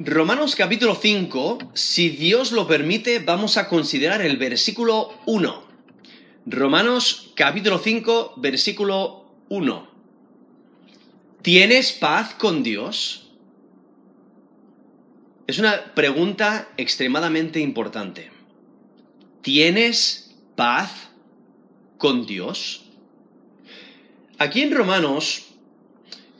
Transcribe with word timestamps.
Romanos 0.00 0.54
capítulo 0.54 0.94
5, 0.94 1.72
si 1.74 2.10
Dios 2.10 2.52
lo 2.52 2.68
permite, 2.68 3.18
vamos 3.18 3.56
a 3.56 3.68
considerar 3.68 4.22
el 4.22 4.36
versículo 4.36 5.12
1. 5.26 5.64
Romanos 6.46 7.32
capítulo 7.34 7.80
5, 7.80 8.34
versículo 8.36 9.24
1. 9.48 9.90
¿Tienes 11.42 11.90
paz 11.90 12.32
con 12.34 12.62
Dios? 12.62 13.32
Es 15.48 15.58
una 15.58 15.92
pregunta 15.96 16.68
extremadamente 16.76 17.58
importante. 17.58 18.30
¿Tienes 19.42 20.32
paz 20.54 21.10
con 21.96 22.24
Dios? 22.24 22.84
Aquí 24.38 24.62
en 24.62 24.70
Romanos, 24.70 25.46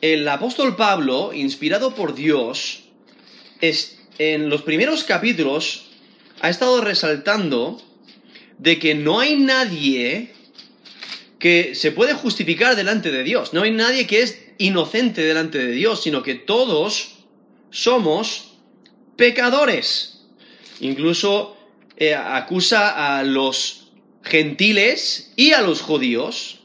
el 0.01 0.29
apóstol 0.29 0.77
Pablo, 0.77 1.33
inspirado 1.35 1.97
por 1.97 2.15
Dios, 2.15 2.85
en 3.61 4.49
los 4.49 4.63
primeros 4.63 5.05
capítulos 5.05 5.87
ha 6.41 6.51
estado 6.51 6.81
resaltando 6.81 7.81
de 8.59 8.79
que 8.79 8.95
no 8.95 9.21
hay 9.21 9.37
nadie 9.37 10.33
que 11.39 11.75
se 11.75 11.93
puede 11.93 12.15
justificar 12.15 12.75
delante 12.75 13.11
de 13.11 13.23
Dios, 13.23 13.53
no 13.53 13.63
hay 13.63 13.71
nadie 13.71 14.07
que 14.07 14.23
es 14.23 14.39
inocente 14.59 15.23
delante 15.23 15.59
de 15.59 15.73
Dios, 15.73 16.03
sino 16.03 16.23
que 16.23 16.35
todos 16.35 17.19
somos 17.71 18.57
pecadores. 19.17 20.27
Incluso 20.81 21.57
eh, 21.97 22.15
acusa 22.15 23.19
a 23.19 23.23
los 23.23 23.93
gentiles 24.23 25.33
y 25.37 25.53
a 25.53 25.63
los 25.63 25.81
judíos 25.81 26.61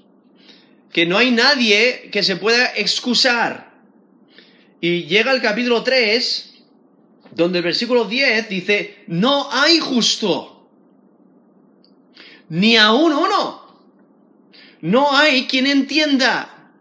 que 0.91 1.05
no 1.05 1.17
hay 1.17 1.31
nadie 1.31 2.09
que 2.11 2.23
se 2.23 2.35
pueda 2.35 2.71
excusar. 2.75 3.73
Y 4.79 5.05
llega 5.05 5.31
el 5.31 5.41
capítulo 5.41 5.83
3 5.83 6.52
donde 7.35 7.59
el 7.59 7.63
versículo 7.63 8.05
10 8.05 8.49
dice, 8.49 9.03
no 9.07 9.51
hay 9.51 9.79
justo, 9.79 10.53
ni 12.49 12.77
aún 12.77 13.13
uno. 13.13 13.63
No 14.81 15.15
hay 15.15 15.47
quien 15.47 15.65
entienda. 15.65 16.71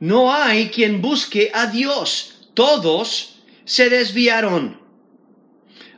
No 0.00 0.32
hay 0.32 0.70
quien 0.70 1.00
busque 1.00 1.50
a 1.54 1.66
Dios. 1.66 2.48
Todos 2.54 3.42
se 3.64 3.88
desviaron. 3.88 4.80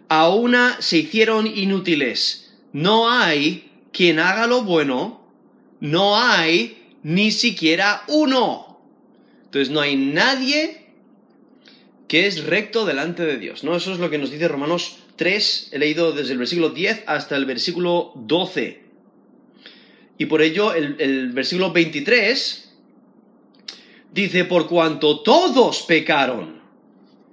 A 0.08 0.28
una 0.28 0.80
se 0.82 0.98
hicieron 0.98 1.46
inútiles. 1.46 2.54
No 2.72 3.10
hay 3.10 3.70
quien 3.92 4.18
haga 4.18 4.46
lo 4.46 4.62
bueno. 4.62 5.26
No 5.80 6.20
hay 6.20 6.96
ni 7.02 7.32
siquiera 7.32 8.04
uno. 8.08 8.78
Entonces 9.44 9.70
no 9.70 9.80
hay 9.80 9.96
nadie 9.96 10.81
que 12.12 12.26
es 12.26 12.44
recto 12.44 12.84
delante 12.84 13.24
de 13.24 13.38
Dios. 13.38 13.64
¿no? 13.64 13.74
Eso 13.74 13.90
es 13.90 13.98
lo 13.98 14.10
que 14.10 14.18
nos 14.18 14.30
dice 14.30 14.46
Romanos 14.46 14.98
3, 15.16 15.70
he 15.72 15.78
leído 15.78 16.12
desde 16.12 16.32
el 16.32 16.38
versículo 16.38 16.68
10 16.68 17.04
hasta 17.06 17.36
el 17.36 17.46
versículo 17.46 18.12
12. 18.14 18.82
Y 20.18 20.26
por 20.26 20.42
ello 20.42 20.74
el, 20.74 20.96
el 20.98 21.32
versículo 21.32 21.72
23 21.72 22.70
dice, 24.12 24.44
por 24.44 24.68
cuanto 24.68 25.20
todos 25.20 25.84
pecaron, 25.84 26.60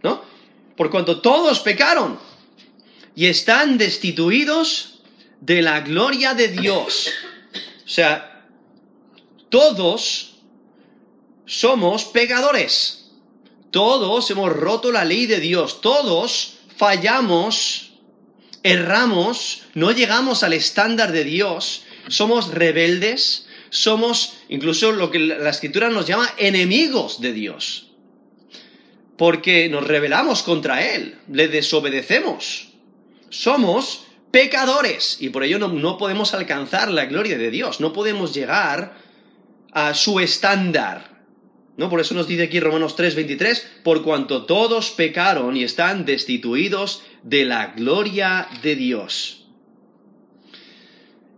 ¿no? 0.02 0.24
Por 0.78 0.90
cuanto 0.90 1.20
todos 1.20 1.60
pecaron 1.60 2.18
y 3.18 3.26
están 3.26 3.78
destituidos 3.78 5.02
de 5.42 5.62
la 5.62 5.82
gloria 5.82 6.36
de 6.36 6.48
Dios. 6.48 7.12
O 7.86 7.90
sea, 7.90 8.48
todos 9.50 10.38
somos 11.46 12.06
pecadores. 12.06 12.99
Todos 13.72 14.30
hemos 14.32 14.52
roto 14.52 14.92
la 14.92 15.06
ley 15.06 15.26
de 15.26 15.40
Dios, 15.40 15.82
todos 15.82 16.60
fallamos, 16.76 17.92
erramos, 18.64 19.64
no 19.76 19.92
llegamos 19.92 20.44
al 20.44 20.54
estándar 20.54 21.12
de 21.12 21.24
Dios, 21.24 21.84
somos 22.08 22.50
rebeldes, 22.50 23.48
somos 23.70 24.38
incluso 24.50 24.92
lo 24.92 25.12
que 25.12 25.20
la 25.20 25.50
escritura 25.50 25.90
nos 25.90 26.08
llama 26.08 26.34
enemigos 26.38 27.22
de 27.22 27.34
Dios, 27.34 27.92
porque 29.18 29.70
nos 29.70 29.86
rebelamos 29.86 30.42
contra 30.42 30.94
Él, 30.94 31.20
le 31.32 31.48
desobedecemos, 31.48 32.70
somos 33.30 34.06
pecadores. 34.32 35.18
Y 35.20 35.30
por 35.30 35.44
ello 35.44 35.60
no, 35.60 35.68
no 35.68 35.98
podemos 35.98 36.34
alcanzar 36.34 36.92
la 36.92 37.06
gloria 37.06 37.38
de 37.38 37.52
Dios, 37.52 37.80
no 37.80 37.94
podemos 37.94 38.34
llegar 38.34 38.98
a 39.72 39.94
su 39.94 40.20
estándar. 40.20 41.19
¿No? 41.80 41.90
Por 41.90 42.02
eso 42.02 42.14
nos 42.14 42.28
dice 42.28 42.44
aquí 42.44 42.60
Romanos 42.60 42.98
3:23, 42.98 43.64
por 43.84 44.04
cuanto 44.04 44.46
todos 44.46 44.92
pecaron 44.92 45.56
y 45.56 45.64
están 45.64 46.04
destituidos 46.04 47.04
de 47.24 47.46
la 47.46 47.68
gloria 47.68 48.50
de 48.62 48.76
Dios. 48.76 49.48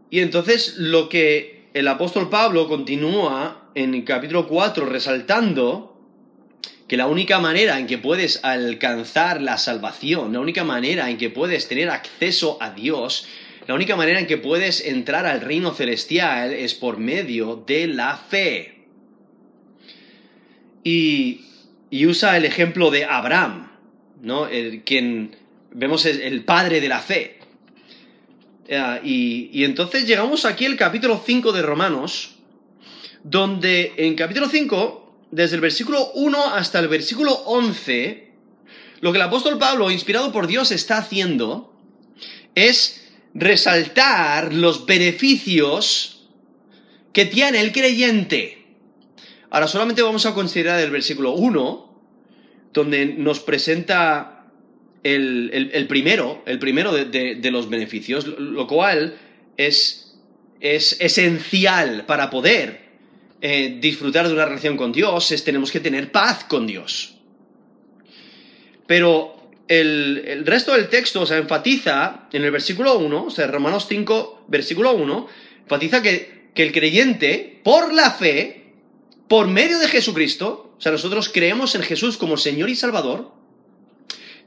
Y 0.10 0.20
entonces 0.20 0.78
lo 0.78 1.10
que 1.10 1.70
el 1.76 1.88
apóstol 1.88 2.28
Pablo 2.30 2.68
continúa 2.68 3.70
en 3.76 3.94
el 3.94 4.04
capítulo 4.04 4.48
4 4.48 4.88
resaltando 4.88 5.96
que 6.88 6.98
la 6.98 7.06
única 7.06 7.40
manera 7.40 7.78
en 7.78 7.86
que 7.86 8.00
puedes 8.00 8.44
alcanzar 8.44 9.44
la 9.44 9.60
salvación, 9.60 10.34
la 10.34 10.40
única 10.40 10.64
manera 10.64 11.12
en 11.12 11.18
que 11.20 11.30
puedes 11.30 11.68
tener 11.68 11.92
acceso 11.92 12.58
a 12.60 12.72
Dios, 12.72 13.28
la 13.68 13.76
única 13.76 13.96
manera 13.96 14.20
en 14.20 14.26
que 14.26 14.38
puedes 14.38 14.84
entrar 14.84 15.28
al 15.28 15.42
reino 15.42 15.72
celestial 15.76 16.52
es 16.52 16.74
por 16.74 16.98
medio 16.98 17.64
de 17.68 17.86
la 17.86 18.18
fe. 18.18 18.71
Y, 20.84 21.42
usa 22.08 22.38
el 22.38 22.46
ejemplo 22.46 22.90
de 22.90 23.06
Abraham, 23.06 23.72
¿no? 24.22 24.48
El, 24.48 24.84
quien 24.84 25.36
vemos 25.72 26.06
es 26.06 26.20
el 26.20 26.44
padre 26.44 26.82
de 26.82 26.88
la 26.90 27.00
fe. 27.00 27.40
Eh, 28.68 29.00
y, 29.04 29.50
y, 29.54 29.64
entonces 29.66 30.08
llegamos 30.08 30.46
aquí 30.46 30.66
al 30.66 30.78
capítulo 30.78 31.22
5 31.26 31.52
de 31.52 31.62
Romanos, 31.62 32.36
donde 33.24 33.94
en 33.98 34.16
capítulo 34.16 34.48
5, 34.48 35.28
desde 35.32 35.56
el 35.56 35.62
versículo 35.62 36.12
1 36.14 36.56
hasta 36.56 36.80
el 36.80 36.88
versículo 36.88 37.34
11, 37.34 38.32
lo 39.02 39.12
que 39.12 39.18
el 39.18 39.24
apóstol 39.24 39.58
Pablo, 39.58 39.92
inspirado 39.92 40.32
por 40.32 40.48
Dios, 40.48 40.72
está 40.72 40.98
haciendo 40.98 41.72
es 42.56 43.10
resaltar 43.34 44.54
los 44.54 44.86
beneficios 44.86 46.28
que 47.14 47.26
tiene 47.26 47.62
el 47.62 47.72
creyente. 47.72 48.61
Ahora 49.52 49.68
solamente 49.68 50.02
vamos 50.02 50.26
a 50.26 50.34
considerar 50.34 50.80
el 50.80 50.92
versículo 50.92 51.34
1, 51.34 52.04
donde 52.72 53.06
nos 53.06 53.42
presenta 53.42 54.46
el, 55.04 55.86
primero, 55.90 56.42
el 56.46 56.58
primero 56.58 56.94
de, 56.94 57.52
los 57.52 57.70
beneficios, 57.70 58.26
lo 58.26 58.66
cual 58.66 59.18
es, 59.58 60.16
es 60.62 60.96
esencial 61.02 62.06
para 62.06 62.30
poder 62.30 62.92
eh, 63.42 63.78
disfrutar 63.82 64.26
de 64.30 64.34
una 64.34 64.46
relación 64.46 64.78
con 64.78 64.94
Dios, 64.94 65.34
es 65.34 65.44
tenemos 65.44 65.70
que 65.70 65.82
tener 65.82 66.14
paz 66.14 66.46
con 66.46 66.66
Dios. 66.66 67.18
Pero 68.88 69.52
el, 69.68 70.46
resto 70.46 70.74
del 70.76 70.88
texto, 70.88 71.24
o 71.24 71.34
enfatiza 71.34 72.30
en 72.32 72.46
el 72.46 72.52
versículo 72.52 72.98
1, 73.00 73.26
o 73.26 73.30
sea, 73.30 73.48
Romanos 73.48 73.86
5, 73.90 74.46
versículo 74.48 74.94
1, 74.94 75.28
enfatiza 75.64 76.02
que, 76.02 76.52
que 76.54 76.64
el 76.64 76.72
creyente, 76.72 77.60
por 77.66 77.94
la 77.94 78.12
fe, 78.12 78.61
por 79.32 79.48
medio 79.48 79.80
de 79.80 79.88
Jesucristo, 79.88 80.74
o 80.78 80.82
sea, 80.82 80.92
nosotros 80.92 81.30
creemos 81.30 81.74
en 81.76 81.84
Jesús 81.84 82.18
como 82.18 82.36
Señor 82.36 82.70
y 82.70 82.76
Salvador, 82.76 83.32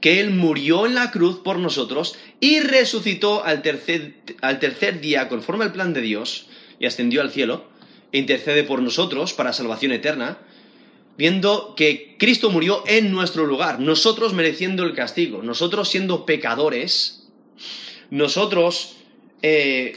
que 0.02 0.20
Él 0.20 0.28
murió 0.28 0.84
en 0.84 0.94
la 0.94 1.10
cruz 1.10 1.38
por 1.38 1.58
nosotros 1.58 2.18
y 2.38 2.60
resucitó 2.60 3.42
al 3.42 3.62
tercer, 3.62 4.16
al 4.42 4.58
tercer 4.58 5.00
día 5.00 5.30
conforme 5.30 5.64
al 5.64 5.72
plan 5.72 5.94
de 5.94 6.02
Dios 6.02 6.48
y 6.78 6.84
ascendió 6.84 7.22
al 7.22 7.30
cielo 7.30 7.64
e 8.12 8.18
intercede 8.18 8.62
por 8.62 8.82
nosotros 8.82 9.32
para 9.32 9.54
salvación 9.54 9.90
eterna, 9.92 10.36
viendo 11.16 11.74
que 11.74 12.16
Cristo 12.18 12.50
murió 12.50 12.84
en 12.86 13.10
nuestro 13.10 13.46
lugar, 13.46 13.80
nosotros 13.80 14.34
mereciendo 14.34 14.82
el 14.82 14.92
castigo, 14.92 15.42
nosotros 15.42 15.88
siendo 15.88 16.26
pecadores, 16.26 17.30
nosotros 18.10 18.96
eh, 19.40 19.96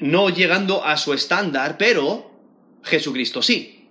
no 0.00 0.30
llegando 0.30 0.84
a 0.84 0.96
su 0.96 1.12
estándar, 1.12 1.76
pero 1.78 2.32
Jesucristo 2.82 3.40
sí 3.40 3.82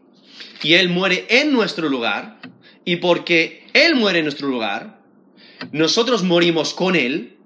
y 0.62 0.74
Él 0.74 0.90
muere 0.90 1.26
en 1.30 1.52
nuestro 1.52 1.90
lugar, 1.90 2.40
y 2.86 2.98
porque 2.98 3.66
Él 3.74 3.96
muere 3.96 4.20
en 4.20 4.26
nuestro 4.26 4.48
lugar, 4.48 5.02
nosotros 5.72 6.24
morimos 6.24 6.74
con 6.74 6.96
Él, 6.96 7.38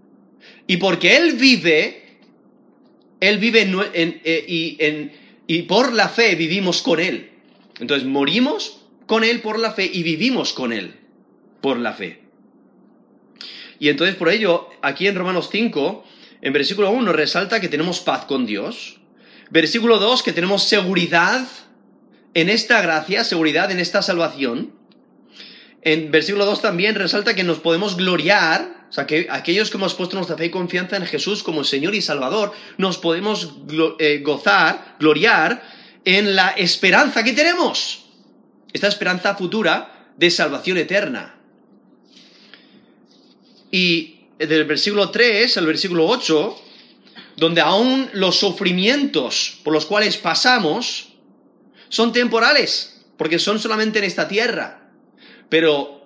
y 0.67 0.77
porque 0.77 1.15
Él 1.15 1.33
vive, 1.33 2.19
Él 3.21 3.37
vive 3.37 3.71
eh, 3.93 5.11
y, 5.47 5.61
por 5.63 5.93
la 5.93 6.09
fe 6.09 6.35
vivimos 6.35 6.81
con 6.81 6.99
Él. 6.99 7.31
Entonces 7.79 8.07
morimos 8.07 8.81
con 9.05 9.23
Él 9.23 9.41
por 9.41 9.57
la 9.57 9.71
fe 9.71 9.89
y 9.91 10.03
vivimos 10.03 10.53
con 10.53 10.73
Él 10.73 10.95
por 11.61 11.79
la 11.79 11.93
fe. 11.93 12.21
Y 13.79 13.89
entonces 13.89 14.15
por 14.15 14.29
ello, 14.29 14.69
aquí 14.81 15.07
en 15.07 15.15
Romanos 15.15 15.49
5, 15.51 16.03
en 16.41 16.53
versículo 16.53 16.91
1 16.91 17.13
resalta 17.13 17.61
que 17.61 17.69
tenemos 17.69 17.99
paz 18.01 18.25
con 18.25 18.45
Dios. 18.45 18.99
Versículo 19.49 19.99
2, 19.99 20.23
que 20.23 20.33
tenemos 20.33 20.63
seguridad 20.63 21.47
en 22.37 22.49
esta 22.49 22.83
gracia, 22.83 23.23
seguridad 23.23 23.71
en 23.71 23.79
esta 23.79 24.03
salvación. 24.03 24.71
en 25.81 26.11
versículo 26.11 26.45
2 26.45 26.61
también 26.61 26.93
resalta 26.93 27.33
que 27.33 27.43
nos 27.43 27.57
podemos 27.57 27.97
gloriar, 27.97 28.85
o 28.91 28.93
sea, 28.93 29.07
que 29.07 29.25
aquellos 29.31 29.71
que 29.71 29.77
hemos 29.77 29.95
puesto 29.95 30.15
nuestra 30.15 30.37
fe 30.37 30.45
y 30.45 30.49
confianza 30.51 30.97
en 30.97 31.07
Jesús 31.07 31.41
como 31.41 31.63
Señor 31.63 31.95
y 31.95 32.01
Salvador, 32.01 32.53
nos 32.77 32.99
podemos 32.99 33.55
eh, 33.97 34.21
gozar, 34.23 34.97
gloriar 34.99 35.63
en 36.05 36.35
la 36.35 36.49
esperanza 36.49 37.23
que 37.23 37.33
tenemos. 37.33 38.05
Esta 38.71 38.87
esperanza 38.87 39.33
futura 39.33 40.11
de 40.15 40.29
salvación 40.29 40.77
eterna. 40.77 41.39
Y 43.71 44.19
del 44.37 44.65
versículo 44.65 45.09
3 45.09 45.57
al 45.57 45.65
versículo 45.65 46.05
8, 46.05 46.55
donde 47.37 47.61
aún 47.61 48.11
los 48.13 48.37
sufrimientos 48.37 49.57
por 49.63 49.73
los 49.73 49.87
cuales 49.87 50.17
pasamos 50.17 51.06
son 51.89 52.13
temporales, 52.13 53.05
porque 53.17 53.39
son 53.39 53.59
solamente 53.59 53.99
en 53.99 54.05
esta 54.05 54.27
tierra. 54.27 54.91
Pero 55.49 55.97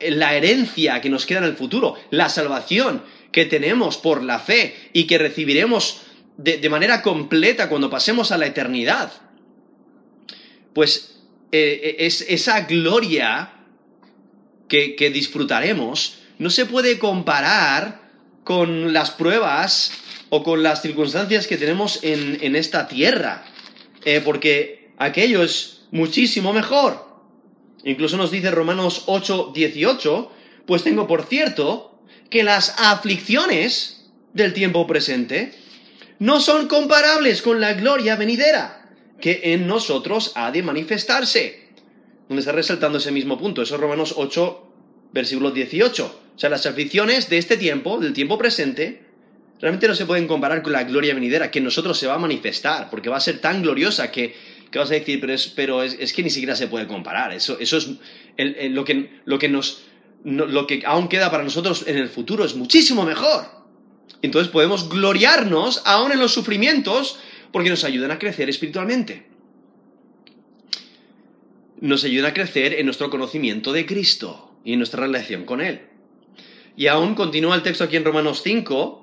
la 0.00 0.34
herencia 0.34 1.00
que 1.00 1.10
nos 1.10 1.26
queda 1.26 1.38
en 1.38 1.44
el 1.44 1.56
futuro, 1.56 1.94
la 2.10 2.28
salvación 2.28 3.02
que 3.30 3.46
tenemos 3.46 3.96
por 3.96 4.22
la 4.22 4.38
fe 4.38 4.90
y 4.92 5.04
que 5.06 5.18
recibiremos 5.18 6.02
de, 6.36 6.68
manera 6.68 7.02
completa 7.02 7.68
cuando 7.68 7.90
pasemos 7.90 8.32
a 8.32 8.38
la 8.38 8.46
eternidad, 8.46 9.12
pues 10.74 11.20
eh, 11.52 11.80
eh, 11.82 11.96
es, 12.00 12.22
esa 12.28 12.62
gloria 12.62 13.52
que, 14.68 15.10
disfrutaremos 15.12 16.18
no 16.38 16.48
se 16.48 16.64
puede 16.64 16.98
comparar 16.98 18.10
con 18.42 18.92
las 18.94 19.10
pruebas 19.10 19.92
o 20.30 20.42
con 20.42 20.62
las 20.62 20.80
circunstancias 20.80 21.46
que 21.46 21.58
tenemos 21.58 22.00
en, 22.02 22.56
esta 22.56 22.88
tierra, 22.88 23.44
eh, 24.04 24.22
porque 24.24 24.81
aquello 24.98 25.42
es 25.42 25.82
muchísimo 25.90 26.52
mejor. 26.52 27.12
Incluso 27.84 28.16
nos 28.16 28.30
dice 28.30 28.50
Romanos 28.50 29.04
8, 29.06 29.52
18, 29.54 30.30
pues 30.66 30.82
tengo 30.84 31.06
por 31.06 31.24
cierto 31.24 32.00
que 32.30 32.42
las 32.44 32.74
aflicciones 32.78 34.10
del 34.32 34.54
tiempo 34.54 34.86
presente 34.86 35.52
no 36.18 36.40
son 36.40 36.68
comparables 36.68 37.42
con 37.42 37.60
la 37.60 37.74
gloria 37.74 38.16
venidera 38.16 38.82
que 39.20 39.40
en 39.44 39.66
nosotros 39.66 40.32
ha 40.34 40.50
de 40.50 40.62
manifestarse. 40.62 41.68
Donde 42.28 42.40
está 42.40 42.52
resaltando 42.52 42.98
ese 42.98 43.12
mismo 43.12 43.38
punto, 43.38 43.62
eso 43.62 43.76
es 43.76 43.80
Romanos 43.80 44.14
8, 44.16 44.72
versículo 45.12 45.50
18. 45.50 46.20
O 46.34 46.38
sea, 46.38 46.50
las 46.50 46.66
aflicciones 46.66 47.28
de 47.28 47.38
este 47.38 47.56
tiempo, 47.56 47.98
del 47.98 48.12
tiempo 48.12 48.36
presente, 48.36 49.02
realmente 49.60 49.86
no 49.86 49.94
se 49.94 50.06
pueden 50.06 50.26
comparar 50.26 50.62
con 50.62 50.72
la 50.72 50.84
gloria 50.84 51.14
venidera 51.14 51.50
que 51.50 51.60
en 51.60 51.64
nosotros 51.64 51.98
se 51.98 52.06
va 52.06 52.14
a 52.14 52.18
manifestar, 52.18 52.90
porque 52.90 53.08
va 53.08 53.16
a 53.16 53.20
ser 53.20 53.38
tan 53.38 53.62
gloriosa 53.62 54.10
que 54.10 54.34
¿Qué 54.72 54.78
vas 54.78 54.90
a 54.90 54.94
decir? 54.94 55.20
Pero 55.20 55.34
es, 55.34 55.48
pero 55.48 55.82
es, 55.82 56.12
que 56.14 56.22
ni 56.22 56.30
siquiera 56.30 56.56
se 56.56 56.66
puede 56.66 56.86
comparar. 56.86 57.30
Eso, 57.32 57.58
eso 57.60 57.76
es 57.76 57.90
lo, 58.70 58.84
que, 58.86 59.20
lo, 59.26 59.38
que 59.38 59.48
nos, 59.50 59.82
lo 60.24 60.66
que 60.66 60.82
aún 60.86 61.08
queda 61.08 61.30
para 61.30 61.44
nosotros 61.44 61.84
en 61.86 61.98
el 61.98 62.08
futuro 62.08 62.42
es 62.42 62.56
muchísimo 62.56 63.04
mejor. 63.04 63.44
Entonces 64.22 64.50
podemos 64.50 64.88
gloriarnos 64.88 65.82
aún 65.84 66.12
en 66.12 66.20
los 66.20 66.32
sufrimientos 66.32 67.18
porque 67.52 67.68
nos 67.68 67.84
ayudan 67.84 68.12
a 68.12 68.18
crecer 68.18 68.48
espiritualmente. 68.48 69.26
Nos 71.80 72.04
ayudan 72.04 72.30
a 72.30 72.34
crecer 72.34 72.72
en 72.72 72.86
nuestro 72.86 73.10
conocimiento 73.10 73.74
de 73.74 73.84
Cristo 73.84 74.54
y 74.64 74.72
en 74.72 74.78
nuestra 74.78 75.02
relación 75.02 75.44
con 75.44 75.60
Él. 75.60 75.82
Y 76.78 76.86
aún 76.86 77.14
continúa 77.14 77.56
el 77.56 77.62
texto 77.62 77.84
aquí 77.84 77.96
en 77.96 78.04
Romanos 78.04 78.40
5, 78.42 79.01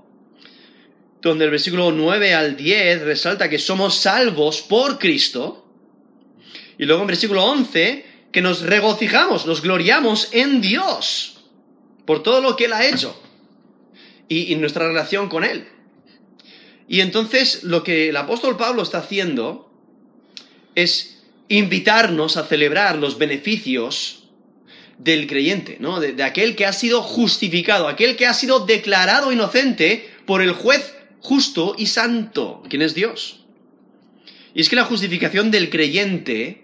donde 1.21 1.45
el 1.45 1.51
versículo 1.51 1.91
9 1.91 2.33
al 2.33 2.55
10 2.55 3.01
resalta 3.01 3.49
que 3.49 3.59
somos 3.59 3.95
salvos 3.95 4.61
por 4.61 4.99
Cristo. 4.99 5.65
Y 6.77 6.85
luego 6.85 7.01
en 7.01 7.07
versículo 7.07 7.43
11, 7.45 8.05
que 8.31 8.41
nos 8.41 8.61
regocijamos, 8.61 9.45
nos 9.45 9.61
gloriamos 9.61 10.29
en 10.31 10.61
Dios 10.61 11.41
por 12.05 12.23
todo 12.23 12.41
lo 12.41 12.55
que 12.55 12.65
Él 12.65 12.73
ha 12.73 12.85
hecho 12.85 13.21
y, 14.27 14.53
y 14.53 14.55
nuestra 14.55 14.87
relación 14.87 15.29
con 15.29 15.43
Él. 15.43 15.67
Y 16.87 17.01
entonces 17.01 17.63
lo 17.63 17.83
que 17.83 18.09
el 18.09 18.17
apóstol 18.17 18.57
Pablo 18.57 18.81
está 18.81 18.99
haciendo 18.99 19.71
es 20.75 21.21
invitarnos 21.49 22.37
a 22.37 22.45
celebrar 22.45 22.97
los 22.97 23.17
beneficios 23.17 24.19
del 24.99 25.27
creyente, 25.27 25.77
¿no? 25.79 25.99
de, 25.99 26.21
aquel 26.23 26.55
que 26.55 26.65
ha 26.65 26.73
sido 26.73 27.01
justificado, 27.01 27.87
aquel 27.87 28.15
que 28.15 28.27
ha 28.27 28.33
sido 28.33 28.65
declarado 28.65 29.31
inocente 29.31 30.09
por 30.25 30.41
el 30.41 30.51
juez 30.51 30.93
justo 31.21 31.75
y 31.77 31.87
santo. 31.87 32.63
¿Quién 32.69 32.81
es 32.81 32.95
Dios? 32.95 33.45
Y 34.53 34.61
es 34.61 34.69
que 34.69 34.75
la 34.75 34.85
justificación 34.85 35.51
del 35.51 35.69
creyente 35.69 36.63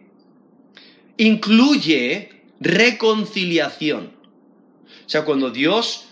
incluye 1.18 2.44
reconciliación. 2.60 4.14
O 5.06 5.10
sea, 5.10 5.24
cuando 5.24 5.52
Dios 5.52 6.08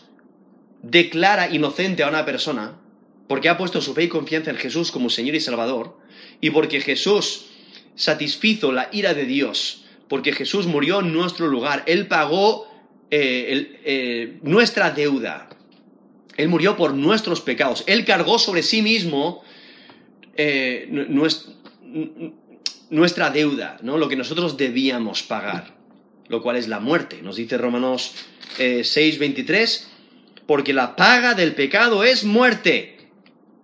declara 0.82 1.50
inocente 1.50 2.04
a 2.04 2.10
una 2.10 2.26
persona, 2.26 2.80
porque 3.28 3.50
ha 3.50 3.58
puesto 3.58 3.82
su 3.82 3.94
fe 3.94 4.04
y 4.04 4.08
confianza 4.10 4.52
en 4.52 4.58
Jesús 4.58 4.92
como 4.92 5.10
Señor 5.10 5.36
y 5.36 5.40
Salvador, 5.40 5.98
y 6.42 6.52
porque 6.52 6.82
Jesús 6.82 7.46
satisfizo 7.96 8.72
la 8.72 8.90
ira 8.92 9.14
de 9.14 9.26
Dios, 9.26 9.86
porque 10.08 10.34
Jesús 10.34 10.68
murió 10.68 11.00
en 11.00 11.14
nuestro 11.14 11.48
lugar, 11.48 11.84
Él 11.88 12.08
pagó 12.08 12.68
eh, 13.10 13.80
eh, 13.86 14.40
nuestra 14.44 14.92
deuda, 14.92 15.50
él 16.38 16.50
murió 16.50 16.76
por 16.76 16.94
nuestros 16.94 17.42
pecados. 17.42 17.84
Él 17.88 18.06
cargó 18.06 18.40
sobre 18.40 18.64
sí 18.64 18.82
mismo 18.82 19.44
eh, 20.36 20.88
nuestra 22.90 23.30
deuda, 23.30 23.78
¿no? 23.82 23.98
lo 23.98 24.10
que 24.10 24.16
nosotros 24.16 24.58
debíamos 24.58 25.24
pagar, 25.24 25.76
lo 26.28 26.42
cual 26.42 26.58
es 26.58 26.68
la 26.68 26.80
muerte. 26.80 27.22
Nos 27.22 27.36
dice 27.36 27.58
Romanos 27.58 28.14
6:23, 28.58 29.82
eh, 29.82 29.88
porque 30.48 30.74
la 30.74 30.96
paga 30.96 31.34
del 31.34 31.54
pecado 31.54 32.04
es 32.04 32.24
muerte. 32.24 33.10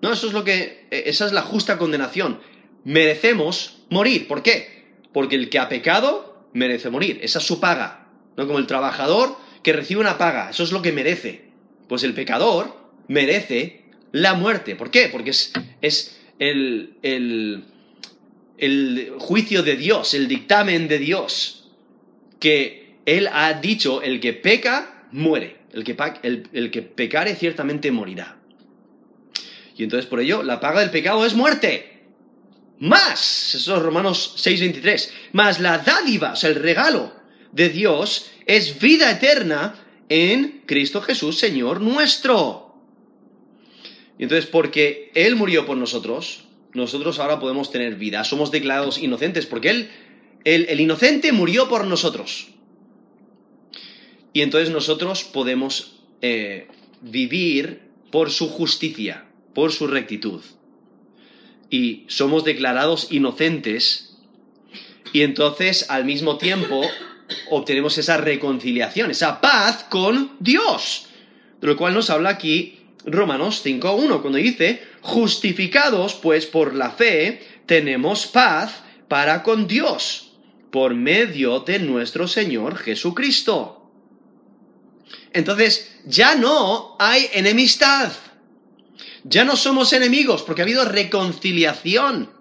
No, 0.02 0.14
eso 0.14 0.28
es 0.28 0.34
lo 0.34 0.44
que, 0.44 0.88
eh, 0.92 1.04
esa 1.08 1.26
es 1.26 1.34
la 1.34 1.42
justa 1.42 1.78
condenación. 1.78 2.40
Merecemos 2.86 3.80
morir. 3.90 4.28
¿Por 4.28 4.44
qué? 4.44 4.94
Porque 5.12 5.36
el 5.36 5.50
que 5.50 5.60
ha 5.60 5.68
pecado 5.68 6.48
merece 6.54 6.90
morir. 6.90 7.20
Esa 7.22 7.40
es 7.40 7.46
su 7.46 7.60
paga. 7.60 8.08
No 8.38 8.48
como 8.48 8.60
el 8.60 8.68
trabajador 8.68 9.36
que 9.64 9.74
recibe 9.74 10.00
una 10.00 10.18
paga. 10.18 10.52
Eso 10.52 10.64
es 10.64 10.72
lo 10.72 10.82
que 10.82 10.94
merece 10.94 11.49
pues 11.90 12.04
el 12.04 12.14
pecador 12.14 12.78
merece 13.08 13.82
la 14.14 14.36
muerte. 14.36 14.76
¿Por 14.76 14.92
qué? 14.92 15.10
Porque 15.12 15.32
es, 15.32 16.20
el, 16.38 17.66
juicio 19.18 19.64
de 19.64 19.76
Dios, 19.76 20.14
el 20.14 20.28
dictamen 20.28 20.88
de 20.88 21.00
Dios, 21.00 21.68
que 22.40 22.96
Él 23.06 23.28
ha 23.34 23.54
dicho, 23.56 24.02
el 24.02 24.22
que 24.22 24.34
peca, 24.34 25.08
muere. 25.12 25.58
El 25.74 25.84
que, 25.84 26.82
pecare 26.82 27.36
ciertamente 27.36 27.92
morirá. 27.92 28.38
Y 29.76 29.84
entonces 29.84 30.08
por 30.08 30.20
ello, 30.20 30.44
la 30.44 30.60
paga 30.60 30.82
del 30.82 30.92
pecado 30.92 31.26
es 31.26 31.34
muerte. 31.34 32.04
Más, 32.80 33.56
eso 33.56 33.78
es 33.78 33.82
Romanos 33.82 34.36
6:23, 34.38 35.12
más 35.34 35.60
la 35.60 35.80
dádiva, 35.80 36.32
o 36.34 36.36
sea, 36.36 36.50
el 36.50 36.56
regalo 36.56 37.14
de 37.52 37.70
Dios 37.70 38.32
es 38.46 38.80
vida 38.80 39.12
eterna 39.12 39.76
en 40.10 40.64
Cristo 40.66 41.02
Jesús, 41.02 41.38
Señor 41.38 41.82
nuestro. 41.82 42.76
Y 44.18 44.24
entonces, 44.24 44.48
porque 44.50 45.12
Él 45.16 45.36
murió 45.36 45.66
por 45.66 45.78
nosotros, 45.78 46.46
nosotros 46.74 47.20
ahora 47.20 47.40
podemos 47.40 47.72
tener 47.72 47.96
vida. 47.96 48.24
Somos 48.24 48.52
declarados 48.52 48.98
inocentes 48.98 49.46
porque 49.46 49.70
Él, 49.70 49.90
el 50.44 50.80
inocente 50.80 51.32
murió 51.32 51.70
por 51.70 51.88
nosotros. 51.88 52.50
Y 54.34 54.42
entonces 54.42 54.70
nosotros 54.70 55.24
podemos 55.24 56.00
eh, 56.22 56.68
vivir 57.02 57.82
por 58.12 58.32
su 58.32 58.50
justicia, 58.50 59.26
por 59.54 59.72
su 59.72 59.88
rectitud. 59.88 60.42
Y 61.70 62.06
somos 62.08 62.44
declarados 62.44 63.12
inocentes. 63.12 64.18
Y 65.14 65.22
entonces, 65.22 65.90
al 65.90 66.06
mismo 66.06 66.38
tiempo, 66.38 66.82
obtenemos 67.50 67.98
esa 67.98 68.18
reconciliación, 68.18 69.12
esa 69.12 69.42
paz 69.42 69.86
con 69.90 70.36
Dios. 70.40 71.08
De 71.62 71.68
lo 71.68 71.78
cual 71.78 71.94
nos 71.94 72.10
habla 72.10 72.30
aquí 72.30 72.80
Romanos 73.06 73.64
5.1, 73.66 74.22
cuando 74.22 74.38
dice, 74.38 74.84
justificados 75.02 76.16
pues 76.16 76.46
por 76.46 76.76
la 76.76 76.92
fe, 76.92 77.42
tenemos 77.66 78.28
paz 78.28 78.82
para 79.08 79.44
con 79.44 79.68
Dios, 79.68 80.34
por 80.72 80.94
medio 80.94 81.62
de 81.62 81.80
nuestro 81.80 82.28
Señor 82.28 82.78
Jesucristo. 82.78 83.92
Entonces, 85.34 86.00
ya 86.06 86.36
no 86.36 86.96
hay 87.00 87.28
enemistad. 87.34 88.12
Ya 89.24 89.44
no 89.44 89.56
somos 89.56 89.94
enemigos 89.94 90.44
porque 90.44 90.62
ha 90.62 90.66
habido 90.66 90.86
reconciliación. 90.86 92.32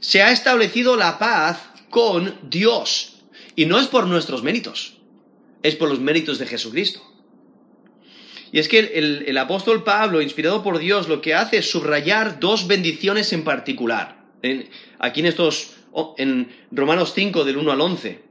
Se 0.00 0.22
ha 0.22 0.30
establecido 0.30 0.96
la 0.96 1.18
paz 1.18 1.58
con 1.90 2.38
Dios. 2.48 3.13
Y 3.56 3.66
no 3.66 3.78
es 3.78 3.86
por 3.86 4.06
nuestros 4.06 4.42
méritos, 4.42 4.98
es 5.62 5.76
por 5.76 5.88
los 5.88 6.00
méritos 6.00 6.38
de 6.38 6.46
Jesucristo. 6.46 7.02
Y 8.52 8.60
es 8.60 8.68
que 8.68 8.78
el, 8.78 9.36
apóstol 9.36 9.82
Pablo, 9.82 10.22
inspirado 10.22 10.62
por 10.62 10.78
Dios, 10.78 11.08
lo 11.08 11.20
que 11.20 11.34
hace 11.34 11.58
es 11.58 11.70
subrayar 11.70 12.38
dos 12.38 12.68
bendiciones 12.68 13.32
en 13.32 13.42
particular. 13.42 14.24
aquí 15.00 15.20
en 15.20 15.26
estos, 15.26 15.72
en 16.18 16.54
Romanos 16.70 17.12
5, 17.14 17.44
del 17.44 17.56
1 17.56 17.72
al 17.72 17.80
11. 17.80 18.22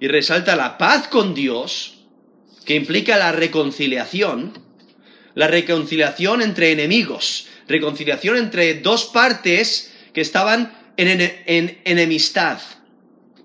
Y 0.00 0.04
y 0.04 0.08
resalta 0.08 0.54
la 0.54 0.76
paz 0.76 1.08
con 1.08 1.34
Dios, 1.34 1.94
que 2.66 2.74
implica 2.74 3.16
la 3.16 3.32
reconciliación, 3.32 4.52
la 5.34 5.48
reconciliación 5.48 6.42
entre 6.42 6.72
enemigos, 6.72 7.46
reconciliación 7.68 8.36
entre 8.36 8.74
dos 8.74 9.06
partes 9.06 9.94
que 10.12 10.20
estaban 10.20 10.76
en, 10.96 11.80
enemistad. 11.84 12.58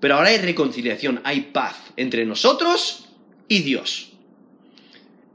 Pero 0.00 0.16
ahora 0.16 0.30
hay 0.30 0.38
reconciliación, 0.38 1.20
hay 1.24 1.42
paz 1.52 1.76
entre 1.96 2.24
nosotros 2.24 3.08
y 3.48 3.60
Dios. 3.60 4.12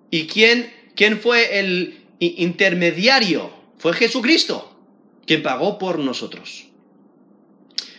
¿Y 0.10 0.27
quién, 0.27 0.74
quién 0.95 1.19
fue 1.19 1.60
el 1.60 2.00
intermediario? 2.19 3.53
Fue 3.77 3.93
Jesucristo, 3.93 4.75
quien 5.25 5.43
pagó 5.43 5.77
por 5.77 6.00
nosotros. 6.00 6.65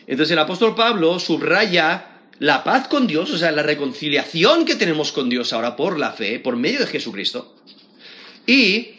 Entonces 0.07 0.33
el 0.33 0.39
apóstol 0.39 0.75
Pablo 0.75 1.19
subraya 1.19 2.17
la 2.39 2.65
paz 2.65 2.89
con 2.89 3.07
Dios, 3.07 3.31
o 3.33 3.39
sea, 3.39 3.53
la 3.53 3.63
reconciliación 3.63 4.65
que 4.65 4.77
tenemos 4.77 5.13
con 5.13 5.29
Dios 5.29 5.53
ahora 5.53 5.77
por 5.77 5.99
la 5.99 6.13
fe, 6.13 6.39
por 6.39 6.57
medio 6.57 6.81
de 6.81 6.87
Jesucristo, 6.87 7.57
y 8.47 8.95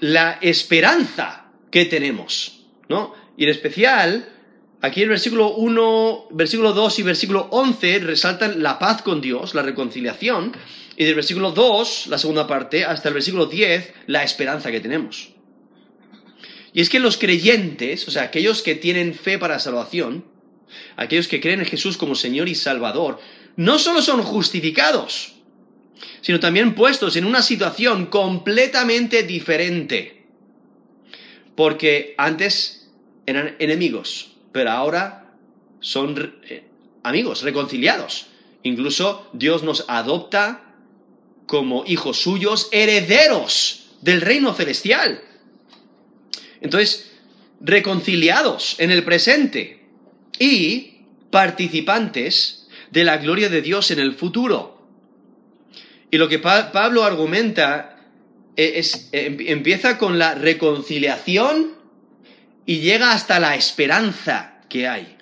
la 0.00 0.38
esperanza 0.40 1.46
que 1.70 1.84
tenemos, 1.84 2.64
¿no? 2.88 3.14
Y 3.36 3.44
en 3.44 3.50
especial, 3.50 4.28
aquí 4.80 5.02
el 5.02 5.08
versículo 5.08 5.54
1, 5.54 6.28
versículo 6.30 6.72
2 6.72 6.98
y 6.98 7.02
versículo 7.02 7.48
11 7.50 7.98
resaltan 8.00 8.62
la 8.62 8.78
paz 8.78 9.02
con 9.02 9.20
Dios, 9.20 9.54
la 9.54 9.62
reconciliación, 9.62 10.52
y 10.96 11.04
del 11.04 11.14
versículo 11.14 11.52
2, 11.52 12.08
la 12.08 12.18
segunda 12.18 12.46
parte, 12.46 12.84
hasta 12.84 13.08
el 13.08 13.14
versículo 13.14 13.46
10, 13.46 13.94
la 14.06 14.22
esperanza 14.22 14.70
que 14.70 14.80
tenemos. 14.80 15.30
Y 16.72 16.80
es 16.80 16.88
que 16.88 17.00
los 17.00 17.16
creyentes, 17.16 18.06
o 18.06 18.10
sea, 18.10 18.24
aquellos 18.24 18.62
que 18.62 18.74
tienen 18.74 19.14
fe 19.14 19.38
para 19.38 19.58
salvación, 19.58 20.24
aquellos 20.96 21.26
que 21.26 21.40
creen 21.40 21.60
en 21.60 21.66
Jesús 21.66 21.96
como 21.96 22.14
Señor 22.14 22.48
y 22.48 22.54
Salvador, 22.54 23.18
no 23.56 23.78
solo 23.78 24.02
son 24.02 24.22
justificados, 24.22 25.34
sino 26.20 26.38
también 26.38 26.74
puestos 26.74 27.16
en 27.16 27.24
una 27.24 27.42
situación 27.42 28.06
completamente 28.06 29.22
diferente. 29.22 30.26
Porque 31.56 32.14
antes 32.16 32.90
eran 33.26 33.56
enemigos, 33.58 34.29
pero 34.52 34.70
ahora 34.70 35.32
son 35.80 36.34
eh, 36.44 36.64
amigos, 37.02 37.42
reconciliados. 37.42 38.26
Incluso 38.62 39.28
Dios 39.32 39.62
nos 39.62 39.84
adopta 39.88 40.74
como 41.46 41.84
hijos 41.86 42.20
suyos, 42.20 42.68
herederos 42.72 43.90
del 44.02 44.20
reino 44.20 44.54
celestial. 44.54 45.22
Entonces, 46.60 47.10
reconciliados 47.60 48.76
en 48.78 48.90
el 48.90 49.04
presente 49.04 49.80
y 50.38 51.00
participantes 51.30 52.68
de 52.90 53.04
la 53.04 53.18
gloria 53.18 53.48
de 53.48 53.62
Dios 53.62 53.90
en 53.90 53.98
el 53.98 54.14
futuro. 54.14 54.86
Y 56.10 56.18
lo 56.18 56.28
que 56.28 56.38
Pablo 56.38 57.04
argumenta 57.04 57.96
e-, 58.56 58.78
es, 58.78 59.08
em, 59.12 59.36
empieza 59.40 59.96
con 59.98 60.18
la 60.18 60.34
reconciliación 60.34 61.79
y 62.70 62.78
llega 62.78 63.10
hasta 63.10 63.40
la 63.40 63.56
esperanza 63.56 64.60
que 64.68 64.86
hay. 64.86 65.16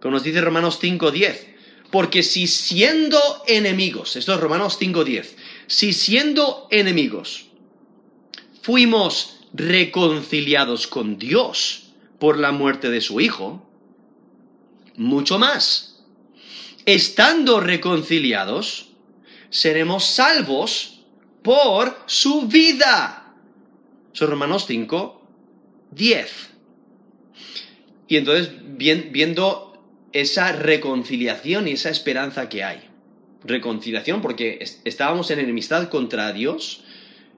Como 0.00 0.14
nos 0.14 0.24
dice 0.24 0.40
Romanos 0.40 0.82
5.10, 0.82 1.54
porque 1.92 2.24
si 2.24 2.48
siendo 2.48 3.20
enemigos, 3.46 4.16
esto 4.16 4.34
es 4.34 4.40
Romanos 4.40 4.76
5.10, 4.80 5.36
si 5.68 5.92
siendo 5.92 6.66
enemigos 6.72 7.46
fuimos 8.60 9.38
reconciliados 9.52 10.88
con 10.88 11.16
Dios 11.16 11.92
por 12.18 12.36
la 12.36 12.50
muerte 12.50 12.90
de 12.90 13.02
su 13.02 13.20
Hijo, 13.20 13.64
mucho 14.96 15.38
más. 15.38 16.02
Estando 16.86 17.60
reconciliados, 17.60 18.88
seremos 19.48 20.04
salvos 20.06 21.02
por 21.44 22.02
su 22.06 22.48
vida. 22.48 23.32
Son 24.12 24.28
Romanos 24.28 24.64
5, 24.66 25.22
10. 25.92 26.47
Y 28.08 28.16
entonces, 28.16 28.50
viendo 28.78 29.68
esa 30.12 30.52
reconciliación 30.52 31.68
y 31.68 31.72
esa 31.72 31.90
esperanza 31.90 32.48
que 32.48 32.64
hay. 32.64 32.80
Reconciliación 33.44 34.22
porque 34.22 34.64
estábamos 34.84 35.30
en 35.30 35.38
enemistad 35.38 35.88
contra 35.90 36.32
Dios, 36.32 36.84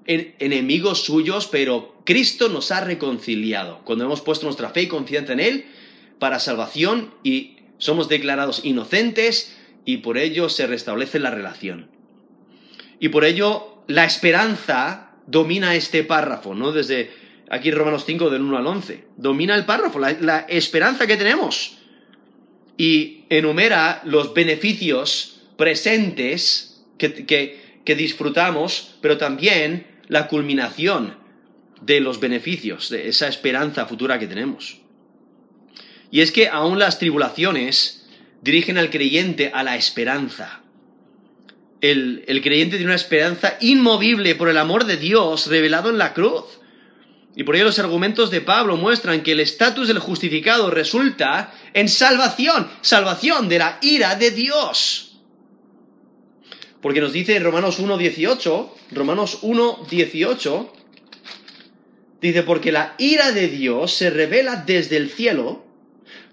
en, 0.07 0.35
enemigos 0.39 1.03
suyos, 1.05 1.49
pero 1.51 1.97
Cristo 2.05 2.49
nos 2.49 2.71
ha 2.71 2.81
reconciliado. 2.83 3.81
Cuando 3.85 4.05
hemos 4.05 4.21
puesto 4.21 4.47
nuestra 4.47 4.71
fe 4.71 4.83
y 4.83 4.89
confianza 4.89 5.33
en 5.33 5.41
Él 5.41 5.67
para 6.19 6.39
salvación 6.39 7.13
y 7.23 7.57
somos 7.79 8.09
declarados 8.09 8.65
inocentes 8.65 9.57
y 9.85 9.99
por 9.99 10.19
ello 10.19 10.49
se 10.49 10.67
restablece 10.67 11.19
la 11.19 11.31
relación. 11.31 11.91
Y 13.01 13.09
por 13.09 13.25
ello 13.25 13.83
la 13.89 14.05
esperanza 14.05 15.13
domina 15.27 15.75
este 15.75 16.05
párrafo, 16.05 16.55
¿no? 16.55 16.73
Desde 16.73 17.11
aquí 17.51 17.71
Romanos 17.71 18.05
5 18.07 18.31
del 18.31 18.43
1 18.43 18.57
al 18.57 18.67
11. 18.67 19.05
Domina 19.17 19.55
el 19.55 19.67
párrafo, 19.67 19.99
la, 19.99 20.47
esperanza 20.49 21.07
que 21.07 21.17
tenemos. 21.17 21.79
Y 22.79 23.25
enumera 23.29 24.01
los 24.05 24.33
beneficios 24.33 25.43
presentes 25.57 26.83
que, 26.97 27.27
que 27.85 27.95
disfrutamos, 27.95 28.97
pero 29.03 29.19
también 29.19 29.87
la 30.09 30.29
culminación 30.29 31.17
de 31.83 32.01
los 32.01 32.21
beneficios, 32.21 32.89
de 32.89 33.09
esa 33.09 33.29
esperanza 33.29 33.87
futura 33.87 34.19
que 34.19 34.27
tenemos. 34.27 34.79
Y 36.11 36.21
es 36.21 36.33
que 36.33 36.49
aún 36.49 36.79
las 36.79 36.99
tribulaciones 36.99 38.09
dirigen 38.41 38.79
al 38.79 38.91
creyente 38.91 39.51
a 39.53 39.63
la 39.63 39.77
esperanza 39.77 40.61
el, 41.81 42.41
creyente 42.43 42.77
tiene 42.77 42.91
una 42.91 42.95
esperanza 42.95 43.57
inmovible 43.61 44.35
por 44.35 44.49
el 44.49 44.59
amor 44.59 44.85
de 44.85 44.97
Dios 44.97 45.47
revelado 45.47 45.91
en 45.91 45.99
la 45.99 46.13
cruz. 46.13 46.45
Y 47.41 47.43
por 47.43 47.57
ello 47.57 47.65
los 47.65 47.79
argumentos 47.79 48.31
de 48.31 48.43
Pablo 48.43 48.77
muestran 48.77 49.23
que 49.23 49.33
el 49.33 49.41
estatus 49.41 49.89
del 49.89 49.99
justificado 49.99 50.71
resulta 50.71 51.55
en 51.73 51.89
salvación, 51.89 52.69
salvación 52.83 53.49
de 53.49 53.59
la 53.59 53.79
ira 53.81 54.15
de 54.15 54.31
Dios. 54.31 55.23
Porque 56.83 57.01
nos 57.01 57.15
dice 57.15 57.39
Romanos 57.39 57.81
1.18, 57.81 58.69
Romanos 58.91 59.39
1.18, 59.41 60.71
dice, 62.21 62.43
porque 62.43 62.73
la 62.73 62.95
ira 62.99 63.33
de 63.33 63.49
Dios 63.49 63.95
se 63.95 64.11
revela 64.11 64.57
desde 64.57 64.99
el 64.99 65.09
cielo 65.09 65.65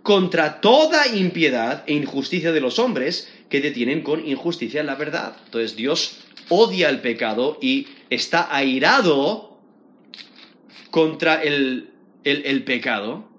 contra 0.04 0.60
toda 0.60 1.08
impiedad 1.08 1.86
e 1.88 1.94
injusticia 1.94 2.52
de 2.52 2.60
los 2.60 2.80
hombres 2.80 3.32
que 3.48 3.62
detienen 3.62 4.02
con 4.02 4.28
injusticia 4.28 4.84
la 4.84 4.96
verdad. 4.96 5.38
Entonces 5.46 5.78
Dios 5.78 6.18
odia 6.50 6.90
el 6.90 7.00
pecado 7.00 7.60
y 7.62 7.88
está 8.10 8.54
airado 8.54 9.47
contra 10.92 11.42
el, 11.44 11.94
pecado 12.66 13.30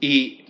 y 0.00 0.44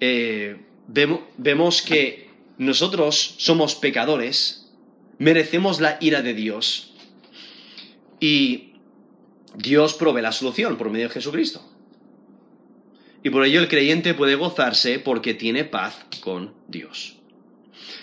eh, 0.00 0.56
vemos, 0.86 1.20
vemos 1.36 1.82
que 1.82 2.30
nosotros 2.58 3.34
somos 3.38 3.74
pecadores, 3.74 4.70
merecemos 5.18 5.80
la 5.80 5.98
ira 6.00 6.22
de 6.22 6.34
Dios 6.34 6.94
y 8.20 8.74
Dios 9.56 9.94
provee 9.94 10.22
la 10.22 10.32
solución 10.32 10.76
por 10.76 10.90
medio 10.90 11.08
de 11.08 11.14
Jesucristo. 11.14 11.62
Y 13.22 13.30
por 13.30 13.44
ello 13.44 13.60
el 13.60 13.68
creyente 13.68 14.14
puede 14.14 14.36
gozarse 14.36 14.98
porque 14.98 15.34
tiene 15.34 15.64
paz 15.64 15.96
con 16.20 16.54
Dios. 16.68 17.16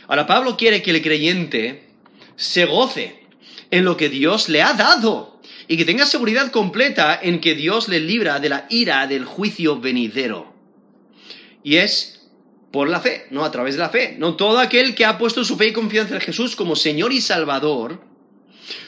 Ahora 0.08 0.28
Pablo 0.28 0.58
quiere 0.58 0.82
que 0.82 0.92
el 0.92 1.02
creyente 1.02 1.88
se 2.36 2.66
goce 2.66 3.24
en 3.72 3.86
lo 3.86 3.96
que 3.96 4.10
Dios 4.10 4.50
le 4.50 4.62
ha 4.62 4.74
dado 4.74 5.33
y 5.68 5.78
que 5.78 5.86
tenga 5.86 6.06
seguridad 6.06 6.52
completa 6.52 7.20
en 7.22 7.40
que 7.40 7.56
Dios 7.56 7.88
le 7.88 8.00
libra 8.00 8.40
de 8.40 8.50
la 8.50 8.66
ira 8.70 9.08
del 9.08 9.26
juicio 9.26 9.80
venidero. 9.80 10.54
Y 11.64 11.78
es 11.78 12.30
por 12.72 12.90
la 12.90 13.00
fe, 13.00 13.28
no 13.30 13.46
a 13.46 13.52
través 13.52 13.76
de 13.76 13.82
la 13.82 13.90
fe. 13.90 14.16
No 14.18 14.36
todo 14.36 14.60
aquel 14.60 14.96
que 14.96 15.06
ha 15.06 15.18
puesto 15.18 15.44
su 15.44 15.56
fe 15.58 15.68
y 15.68 15.74
confianza 15.74 16.16
en 16.16 16.22
Jesús 16.22 16.56
como 16.56 16.76
Señor 16.76 17.14
y 17.14 17.22
Salvador, 17.22 18.02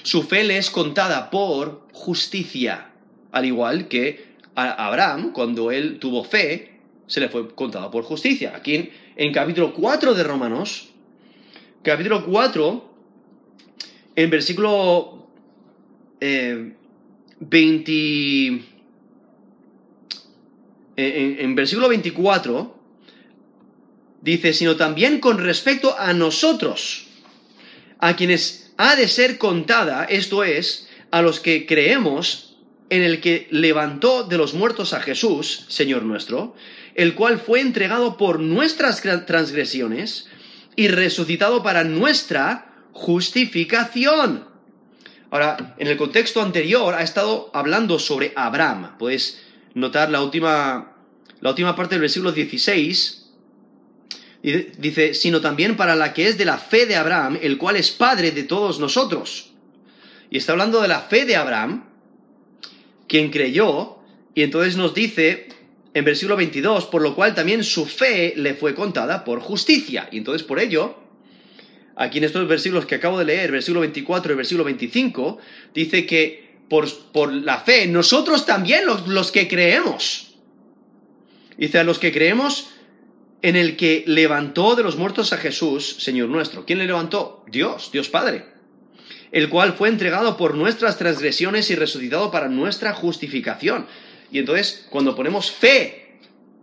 su 0.03 0.23
fe 0.23 0.43
le 0.43 0.57
es 0.57 0.69
contada 0.69 1.29
por 1.29 1.87
justicia, 1.93 2.91
al 3.31 3.45
igual 3.45 3.87
que 3.87 4.35
a 4.55 4.87
Abraham, 4.87 5.31
cuando 5.33 5.71
él 5.71 5.99
tuvo 5.99 6.23
fe, 6.23 6.79
se 7.07 7.19
le 7.19 7.29
fue 7.29 7.53
contada 7.53 7.91
por 7.91 8.03
justicia. 8.03 8.53
Aquí 8.55 8.75
en, 8.75 8.89
en 9.15 9.33
capítulo 9.33 9.73
4 9.73 10.13
de 10.13 10.23
Romanos, 10.23 10.89
capítulo 11.83 12.25
4, 12.25 12.95
en 14.15 14.29
versículo 14.29 15.24
20, 17.39 18.65
eh, 20.97 21.37
en 21.39 21.55
versículo 21.55 21.89
24, 21.89 22.79
dice, 24.21 24.53
sino 24.53 24.75
también 24.75 25.19
con 25.19 25.37
respecto 25.37 25.97
a 25.97 26.13
nosotros, 26.13 27.07
a 27.99 28.15
quienes 28.15 28.73
ha 28.77 28.95
de 28.95 29.07
ser 29.07 29.37
contada, 29.37 30.05
esto 30.05 30.43
es, 30.43 30.89
a 31.11 31.21
los 31.21 31.39
que 31.39 31.65
creemos 31.65 32.57
en 32.89 33.03
el 33.03 33.21
que 33.21 33.47
levantó 33.51 34.23
de 34.23 34.37
los 34.37 34.53
muertos 34.53 34.93
a 34.93 35.01
Jesús, 35.01 35.65
Señor 35.69 36.03
nuestro, 36.03 36.55
el 36.95 37.15
cual 37.15 37.39
fue 37.39 37.61
entregado 37.61 38.17
por 38.17 38.39
nuestras 38.39 39.01
transgresiones 39.25 40.27
y 40.75 40.87
resucitado 40.87 41.63
para 41.63 41.83
nuestra 41.83 42.73
justificación. 42.93 44.54
Ahora, 45.31 45.75
en 45.77 45.87
el 45.87 45.97
contexto 45.97 46.41
anterior 46.41 46.93
ha 46.93 47.03
estado 47.03 47.49
hablando 47.53 47.99
sobre 47.99 48.33
Abraham. 48.35 48.97
Puedes 48.97 49.41
notar 49.73 50.09
la 50.09 50.21
última, 50.21 50.95
la 51.41 51.49
última 51.49 51.75
parte 51.75 51.95
del 51.95 52.01
versículo 52.01 52.31
16. 52.31 53.21
Dice, 54.77 55.15
sino 55.15 55.41
también 55.41 55.75
para 55.75 55.95
la 55.95 56.13
que 56.13 56.27
es 56.27 56.37
de 56.37 56.45
la 56.45 56.59
fe 56.59 56.85
de 56.85 56.95
Abraham, 56.95 57.39
el 57.41 57.57
cual 57.57 57.77
es 57.77 57.91
padre 57.91 58.31
de 58.31 58.43
todos 58.43 58.79
nosotros. 58.79 59.51
Y 60.29 60.37
está 60.37 60.51
hablando 60.51 60.81
de 60.81 60.87
la 60.87 61.01
fe 61.01 61.25
de 61.25 61.35
Abraham, 61.35 61.85
quien 63.07 63.31
creyó, 63.31 63.97
y 64.35 64.43
entonces 64.43 64.77
nos 64.77 64.93
dice 64.93 65.49
en 65.95 66.05
versículo 66.05 66.35
22, 66.35 66.85
por 66.85 67.01
lo 67.01 67.15
cual 67.15 67.33
también 67.33 67.63
su 67.63 67.85
fe 67.85 68.33
le 68.35 68.53
fue 68.53 68.75
contada 68.75 69.23
por 69.23 69.39
justicia. 69.39 70.09
Y 70.11 70.17
entonces 70.17 70.45
por 70.45 70.59
ello, 70.59 71.04
aquí 71.95 72.17
en 72.17 72.23
estos 72.25 72.47
versículos 72.47 72.85
que 72.85 72.95
acabo 72.95 73.19
de 73.19 73.25
leer, 73.25 73.51
versículo 73.51 73.81
24 73.81 74.33
y 74.33 74.35
versículo 74.35 74.63
25, 74.63 75.37
dice 75.73 76.05
que 76.05 76.55
por, 76.69 76.87
por 77.11 77.31
la 77.31 77.59
fe, 77.59 77.87
nosotros 77.87 78.45
también 78.45 78.85
los, 78.85 79.07
los 79.07 79.31
que 79.31 79.47
creemos, 79.47 80.35
dice 81.57 81.79
a 81.79 81.83
los 81.83 81.99
que 81.99 82.11
creemos 82.11 82.69
en 83.41 83.55
el 83.55 83.77
que 83.77 84.03
levantó 84.07 84.75
de 84.75 84.83
los 84.83 84.97
muertos 84.97 85.31
a 85.33 85.37
Jesús, 85.37 85.97
Señor 85.99 86.29
nuestro. 86.29 86.65
¿Quién 86.65 86.79
le 86.79 86.87
levantó? 86.87 87.45
Dios, 87.51 87.91
Dios 87.91 88.09
Padre 88.09 88.55
el 89.35 89.49
cual 89.49 89.73
fue 89.73 89.89
entregado 89.89 90.37
por 90.37 90.55
nuestras 90.55 90.97
transgresiones 90.97 91.69
y 91.69 91.75
resucitado 91.75 92.31
para 92.31 92.47
nuestra 92.47 92.93
justificación. 92.93 93.85
Y 94.31 94.39
entonces, 94.39 94.87
cuando 94.89 95.13
ponemos 95.13 95.51
fe 95.51 96.19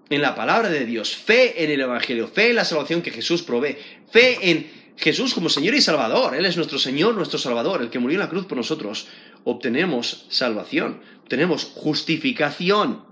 en 0.09 0.23
la 0.23 0.35
palabra 0.35 0.71
de 0.71 0.87
Dios, 0.87 1.15
fe 1.15 1.65
en 1.65 1.71
el 1.71 1.83
Evangelio, 1.83 2.29
fe 2.29 2.49
en 2.49 2.57
la 2.57 2.65
salvación 2.65 3.03
que 3.03 3.11
Jesús 3.11 3.43
provee, 3.43 3.77
fe 4.11 4.39
en 4.51 4.71
Jesús 4.97 5.35
como 5.35 5.49
Señor 5.49 5.75
y 5.75 5.81
Salvador, 5.81 6.35
Él 6.35 6.45
es 6.45 6.57
nuestro 6.57 6.79
Señor, 6.79 7.15
nuestro 7.15 7.39
Salvador, 7.39 7.83
el 7.83 7.91
que 7.91 7.99
murió 7.99 8.17
en 8.17 8.25
la 8.25 8.29
cruz 8.29 8.47
por 8.47 8.59
nosotros, 8.59 9.09
obtenemos 9.45 10.27
salvación, 10.29 11.01
obtenemos 11.23 11.65
justificación. 11.75 13.05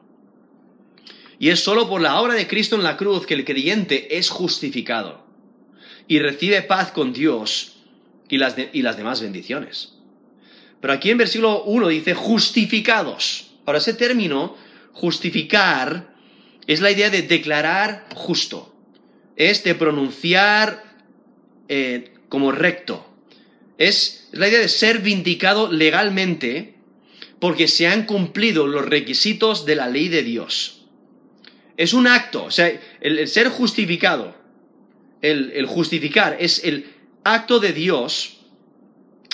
Y 1.38 1.48
es 1.48 1.60
solo 1.60 1.88
por 1.88 2.00
la 2.00 2.20
obra 2.20 2.34
de 2.34 2.46
Cristo 2.46 2.76
en 2.76 2.82
la 2.82 2.96
cruz 2.96 3.26
que 3.26 3.34
el 3.34 3.44
creyente 3.44 4.18
es 4.18 4.28
justificado 4.28 5.24
y 6.06 6.18
recibe 6.18 6.62
paz 6.62 6.92
con 6.92 7.12
Dios 7.12 7.76
y 8.28 8.36
las, 8.36 8.56
y 8.72 8.82
las 8.82 8.96
demás 8.96 9.22
bendiciones. 9.22 9.94
Pero 10.80 10.92
aquí 10.92 11.10
en 11.10 11.18
versículo 11.18 11.64
1 11.64 11.88
dice 11.88 12.14
justificados. 12.14 13.52
Ahora, 13.64 13.78
ese 13.78 13.94
término, 13.94 14.56
justificar, 14.92 16.14
es 16.66 16.80
la 16.80 16.90
idea 16.90 17.10
de 17.10 17.22
declarar 17.22 18.06
justo. 18.14 18.74
Es 19.36 19.62
de 19.64 19.74
pronunciar 19.74 20.89
eh, 21.72 22.14
como 22.28 22.50
recto. 22.50 23.06
Es 23.78 24.28
la 24.32 24.48
idea 24.48 24.58
de 24.58 24.68
ser 24.68 24.98
vindicado 24.98 25.70
legalmente 25.70 26.74
porque 27.38 27.68
se 27.68 27.86
han 27.86 28.06
cumplido 28.06 28.66
los 28.66 28.84
requisitos 28.84 29.64
de 29.66 29.76
la 29.76 29.86
ley 29.86 30.08
de 30.08 30.24
Dios. 30.24 30.84
Es 31.76 31.94
un 31.94 32.08
acto, 32.08 32.44
o 32.44 32.50
sea, 32.50 32.72
el, 33.00 33.28
ser 33.28 33.50
justificado, 33.50 34.36
el 35.22 35.64
justificar 35.66 36.36
es 36.40 36.64
el 36.64 36.92
acto 37.22 37.60
de 37.60 37.72
Dios 37.72 38.40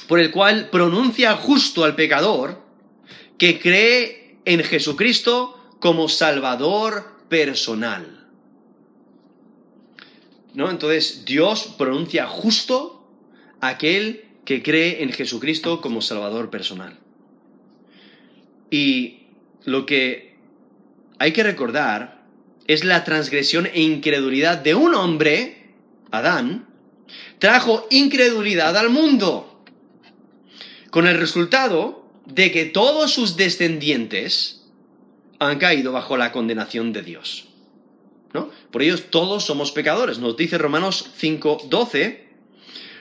por 0.06 0.20
el 0.20 0.30
cual 0.30 0.68
pronuncia 0.68 1.34
justo 1.36 1.84
al 1.84 1.96
pecador 1.96 2.62
que 3.38 3.58
cree 3.58 4.36
en 4.44 4.62
Jesucristo 4.62 5.76
como 5.80 6.10
Salvador 6.10 7.16
personal. 7.30 8.15
Entonces 10.56 11.24
Dios 11.24 11.74
pronuncia 11.76 12.26
justo 12.26 13.06
aquel 13.60 14.24
que 14.44 14.62
cree 14.62 15.02
en 15.02 15.12
Jesucristo 15.12 15.80
como 15.80 16.00
Salvador 16.00 16.50
personal. 16.50 16.98
Y 18.70 19.26
lo 19.64 19.84
que 19.84 20.36
hay 21.18 21.32
que 21.32 21.42
recordar 21.42 22.24
es 22.66 22.84
la 22.84 23.04
transgresión 23.04 23.66
e 23.66 23.82
incredulidad 23.82 24.58
de 24.58 24.74
un 24.74 24.94
hombre, 24.94 25.74
Adán, 26.10 26.66
trajo 27.38 27.86
incredulidad 27.90 28.76
al 28.76 28.90
mundo, 28.90 29.62
con 30.90 31.06
el 31.06 31.18
resultado 31.18 32.08
de 32.24 32.50
que 32.50 32.64
todos 32.64 33.12
sus 33.12 33.36
descendientes 33.36 34.64
han 35.38 35.58
caído 35.58 35.92
bajo 35.92 36.16
la 36.16 36.32
condenación 36.32 36.92
de 36.92 37.02
Dios. 37.02 37.48
Por 38.70 38.82
ello 38.82 38.98
todos 38.98 39.44
somos 39.44 39.72
pecadores. 39.72 40.18
Nos 40.18 40.36
dice 40.36 40.58
Romanos 40.58 41.10
5:12. 41.18 42.24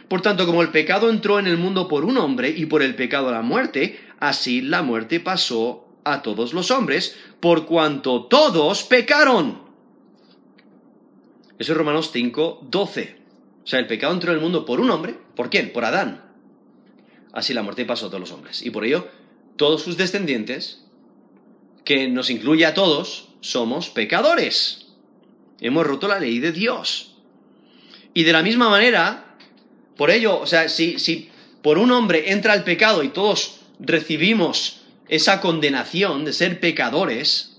Por 0.08 0.22
tanto, 0.22 0.46
como 0.46 0.62
el 0.62 0.70
pecado 0.70 1.10
entró 1.10 1.40
en 1.40 1.48
el 1.48 1.58
mundo 1.58 1.88
por 1.88 2.06
un 2.06 2.18
hombre 2.18 2.54
y 2.56 2.66
por 2.68 2.84
el 2.84 2.96
pecado 2.96 3.32
la 3.32 3.42
muerte, 3.42 4.00
así 4.20 4.62
la 4.62 4.82
muerte 4.82 5.20
pasó 5.20 5.88
a 6.04 6.22
todos 6.22 6.54
los 6.54 6.70
hombres, 6.70 7.18
por 7.40 7.66
cuanto 7.66 8.26
todos 8.26 8.84
pecaron. 8.84 9.64
Eso 11.58 11.72
es 11.72 11.78
Romanos 11.78 12.12
5:12. 12.14 13.18
O 13.64 13.68
sea, 13.68 13.80
el 13.80 13.88
pecado 13.88 14.14
entró 14.14 14.32
en 14.32 14.38
el 14.38 14.44
mundo 14.44 14.66
por 14.66 14.80
un 14.80 14.92
hombre. 14.92 15.16
¿Por 15.36 15.50
quién? 15.50 15.74
Por 15.74 15.86
Adán 15.86 16.26
así 17.36 17.54
la 17.54 17.62
muerte 17.62 17.86
pasó 17.86 18.08
a 18.08 18.10
todos 18.10 18.22
los 18.22 18.32
hombres. 18.32 18.66
Y 18.66 18.72
por 18.72 18.86
ello, 18.86 19.08
todos 19.58 19.84
sus 19.84 19.98
descendientes, 19.98 20.86
que 21.84 22.08
nos 22.08 22.32
incluye 22.32 22.66
a 22.66 22.74
todos, 22.74 23.30
somos 23.42 23.90
pecadores. 23.90 24.85
Hemos 25.60 25.86
roto 25.86 26.08
la 26.08 26.20
ley 26.20 26.40
de 26.40 26.52
Dios. 26.52 27.16
Y 28.14 28.24
de 28.24 28.34
la 28.34 28.44
misma 28.44 28.70
manera, 28.70 29.36
por 29.98 30.12
ello, 30.12 30.40
o 30.40 30.48
sea, 30.48 30.70
si, 30.70 31.00
si 31.00 31.30
por 31.62 31.78
un 31.78 31.92
hombre 31.92 32.32
entra 32.32 32.54
el 32.54 32.64
pecado 32.64 33.04
y 33.04 33.10
todos 33.10 33.62
recibimos 33.80 34.82
esa 35.08 35.42
condenación 35.42 36.26
de 36.26 36.34
ser 36.34 36.60
pecadores, 36.60 37.58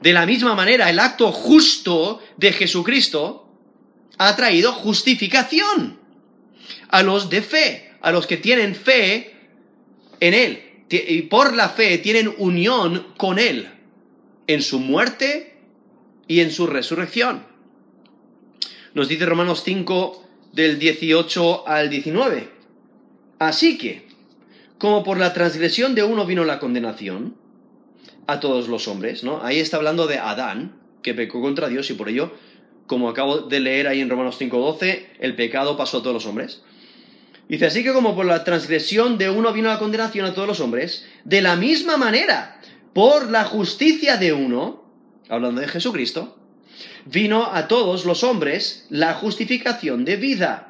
de 0.00 0.12
la 0.12 0.26
misma 0.26 0.54
manera 0.54 0.88
el 0.88 0.98
acto 0.98 1.30
justo 1.32 2.22
de 2.36 2.52
Jesucristo 2.52 3.48
ha 4.18 4.34
traído 4.36 4.72
justificación 4.72 5.98
a 6.88 7.02
los 7.02 7.28
de 7.28 7.42
fe 7.42 7.90
a 8.00 8.12
los 8.12 8.26
que 8.26 8.36
tienen 8.36 8.74
fe 8.74 9.34
en 10.20 10.34
Él. 10.34 10.62
Y 10.90 11.22
por 11.22 11.54
la 11.54 11.68
fe 11.68 11.98
tienen 11.98 12.34
unión 12.38 13.14
con 13.16 13.38
Él 13.38 13.70
en 14.46 14.62
su 14.62 14.80
muerte 14.80 15.49
y 16.30 16.42
en 16.42 16.52
su 16.52 16.68
resurrección. 16.68 17.42
Nos 18.94 19.08
dice 19.08 19.26
Romanos 19.26 19.62
5 19.64 20.28
del 20.52 20.78
18 20.78 21.66
al 21.66 21.90
19. 21.90 22.48
Así 23.40 23.76
que, 23.76 24.06
como 24.78 25.02
por 25.02 25.18
la 25.18 25.32
transgresión 25.32 25.96
de 25.96 26.04
uno 26.04 26.24
vino 26.26 26.44
la 26.44 26.60
condenación 26.60 27.34
a 28.28 28.38
todos 28.38 28.68
los 28.68 28.86
hombres, 28.86 29.24
¿no? 29.24 29.42
Ahí 29.42 29.58
está 29.58 29.78
hablando 29.78 30.06
de 30.06 30.18
Adán, 30.18 30.76
que 31.02 31.14
pecó 31.14 31.40
contra 31.40 31.68
Dios 31.68 31.90
y 31.90 31.94
por 31.94 32.08
ello, 32.08 32.32
como 32.86 33.08
acabo 33.08 33.38
de 33.38 33.58
leer 33.58 33.88
ahí 33.88 34.00
en 34.00 34.08
Romanos 34.08 34.38
5:12, 34.38 35.06
el 35.18 35.34
pecado 35.34 35.76
pasó 35.76 35.98
a 35.98 36.02
todos 36.02 36.14
los 36.14 36.26
hombres. 36.26 36.62
Dice, 37.48 37.66
así 37.66 37.82
que 37.82 37.92
como 37.92 38.14
por 38.14 38.26
la 38.26 38.44
transgresión 38.44 39.18
de 39.18 39.30
uno 39.30 39.52
vino 39.52 39.68
la 39.68 39.80
condenación 39.80 40.26
a 40.26 40.32
todos 40.32 40.46
los 40.46 40.60
hombres, 40.60 41.04
de 41.24 41.42
la 41.42 41.56
misma 41.56 41.96
manera, 41.96 42.60
por 42.92 43.32
la 43.32 43.42
justicia 43.42 44.16
de 44.16 44.32
uno, 44.32 44.79
hablando 45.30 45.60
de 45.60 45.68
Jesucristo, 45.68 46.36
vino 47.06 47.46
a 47.46 47.68
todos 47.68 48.04
los 48.04 48.24
hombres 48.24 48.86
la 48.90 49.14
justificación 49.14 50.04
de 50.04 50.16
vida. 50.16 50.66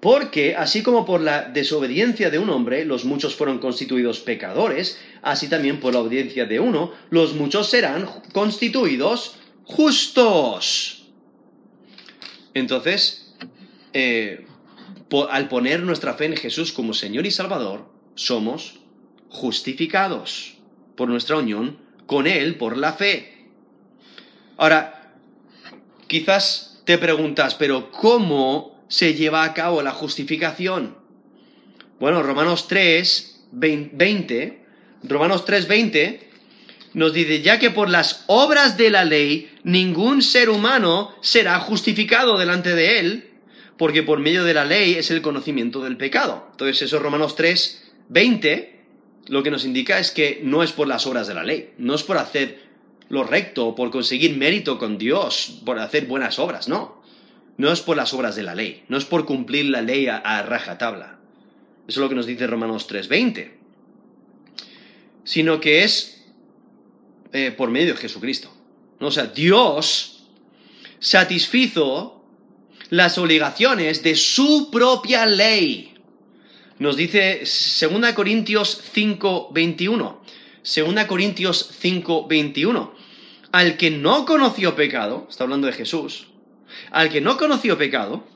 Porque 0.00 0.56
así 0.56 0.82
como 0.82 1.04
por 1.04 1.20
la 1.20 1.48
desobediencia 1.48 2.30
de 2.30 2.38
un 2.38 2.50
hombre 2.50 2.84
los 2.84 3.04
muchos 3.04 3.34
fueron 3.34 3.58
constituidos 3.58 4.20
pecadores, 4.20 4.98
así 5.22 5.48
también 5.48 5.80
por 5.80 5.94
la 5.94 6.00
obediencia 6.00 6.46
de 6.46 6.60
uno 6.60 6.92
los 7.10 7.34
muchos 7.34 7.68
serán 7.70 8.08
constituidos 8.32 9.36
justos. 9.64 11.08
Entonces, 12.54 13.34
eh, 13.92 14.46
al 15.30 15.48
poner 15.48 15.82
nuestra 15.82 16.14
fe 16.14 16.26
en 16.26 16.36
Jesús 16.36 16.72
como 16.72 16.94
Señor 16.94 17.26
y 17.26 17.30
Salvador, 17.30 17.88
somos 18.14 18.80
justificados 19.28 20.58
por 20.94 21.08
nuestra 21.08 21.36
unión 21.36 21.78
con 22.06 22.26
Él 22.26 22.56
por 22.56 22.76
la 22.76 22.92
fe. 22.92 23.46
Ahora, 24.56 25.12
quizás 26.06 26.80
te 26.84 26.98
preguntas, 26.98 27.54
pero 27.54 27.90
¿cómo 27.90 28.84
se 28.88 29.14
lleva 29.14 29.44
a 29.44 29.54
cabo 29.54 29.82
la 29.82 29.92
justificación? 29.92 30.96
Bueno, 31.98 32.22
Romanos 32.22 32.68
3, 32.68 33.46
20, 33.52 34.64
Romanos 35.02 35.44
3, 35.44 35.68
20 35.68 36.30
nos 36.94 37.12
dice, 37.12 37.42
ya 37.42 37.58
que 37.58 37.70
por 37.70 37.90
las 37.90 38.24
obras 38.26 38.78
de 38.78 38.90
la 38.90 39.04
ley 39.04 39.50
ningún 39.64 40.22
ser 40.22 40.48
humano 40.48 41.14
será 41.20 41.58
justificado 41.60 42.38
delante 42.38 42.74
de 42.74 43.00
Él, 43.00 43.30
porque 43.76 44.02
por 44.02 44.18
medio 44.18 44.44
de 44.44 44.54
la 44.54 44.64
ley 44.64 44.94
es 44.94 45.10
el 45.10 45.20
conocimiento 45.20 45.82
del 45.82 45.98
pecado. 45.98 46.48
Entonces, 46.52 46.82
eso 46.82 46.98
Romanos 46.98 47.36
3, 47.36 47.92
20, 48.08 48.75
lo 49.28 49.42
que 49.42 49.50
nos 49.50 49.64
indica 49.64 49.98
es 49.98 50.10
que 50.10 50.40
no 50.42 50.62
es 50.62 50.72
por 50.72 50.88
las 50.88 51.06
obras 51.06 51.26
de 51.26 51.34
la 51.34 51.44
ley, 51.44 51.72
no 51.78 51.94
es 51.94 52.02
por 52.02 52.18
hacer 52.18 52.66
lo 53.08 53.24
recto, 53.24 53.74
por 53.74 53.90
conseguir 53.90 54.36
mérito 54.36 54.78
con 54.78 54.98
Dios, 54.98 55.60
por 55.64 55.78
hacer 55.78 56.06
buenas 56.06 56.38
obras, 56.38 56.68
no. 56.68 57.02
no 57.56 57.72
es 57.72 57.80
por 57.80 57.96
las 57.96 58.12
obras 58.14 58.36
de 58.36 58.42
la 58.42 58.54
ley, 58.54 58.84
no 58.88 58.96
es 58.96 59.04
por 59.04 59.26
cumplir 59.26 59.66
la 59.66 59.82
ley 59.82 60.08
a, 60.08 60.16
a 60.16 60.42
rajatabla. 60.42 61.18
Eso 61.86 62.00
es 62.00 62.02
lo 62.02 62.08
que 62.08 62.14
nos 62.16 62.26
dice 62.26 62.46
Romanos 62.46 62.88
3:20. 62.88 63.52
Sino 65.24 65.60
que 65.60 65.84
es 65.84 66.24
eh, 67.32 67.52
por 67.52 67.70
medio 67.70 67.94
de 67.94 68.00
Jesucristo. 68.00 68.52
O 69.00 69.10
sea, 69.10 69.26
Dios 69.26 70.24
satisfizo 70.98 72.24
las 72.90 73.18
obligaciones 73.18 74.02
de 74.02 74.14
su 74.14 74.70
propia 74.70 75.26
ley. 75.26 75.95
Nos 76.78 76.96
dice 76.96 77.42
2 77.44 78.12
Corintios 78.12 78.80
5:21. 78.92 80.20
2 80.62 81.04
Corintios 81.06 81.70
5:21. 81.80 82.92
Al 83.52 83.76
que 83.76 83.90
no 83.90 84.26
conoció 84.26 84.74
pecado, 84.76 85.26
está 85.30 85.44
hablando 85.44 85.66
de 85.66 85.72
Jesús, 85.72 86.26
al 86.90 87.08
que 87.08 87.20
no 87.20 87.38
conoció 87.38 87.78
pecado, 87.78 88.26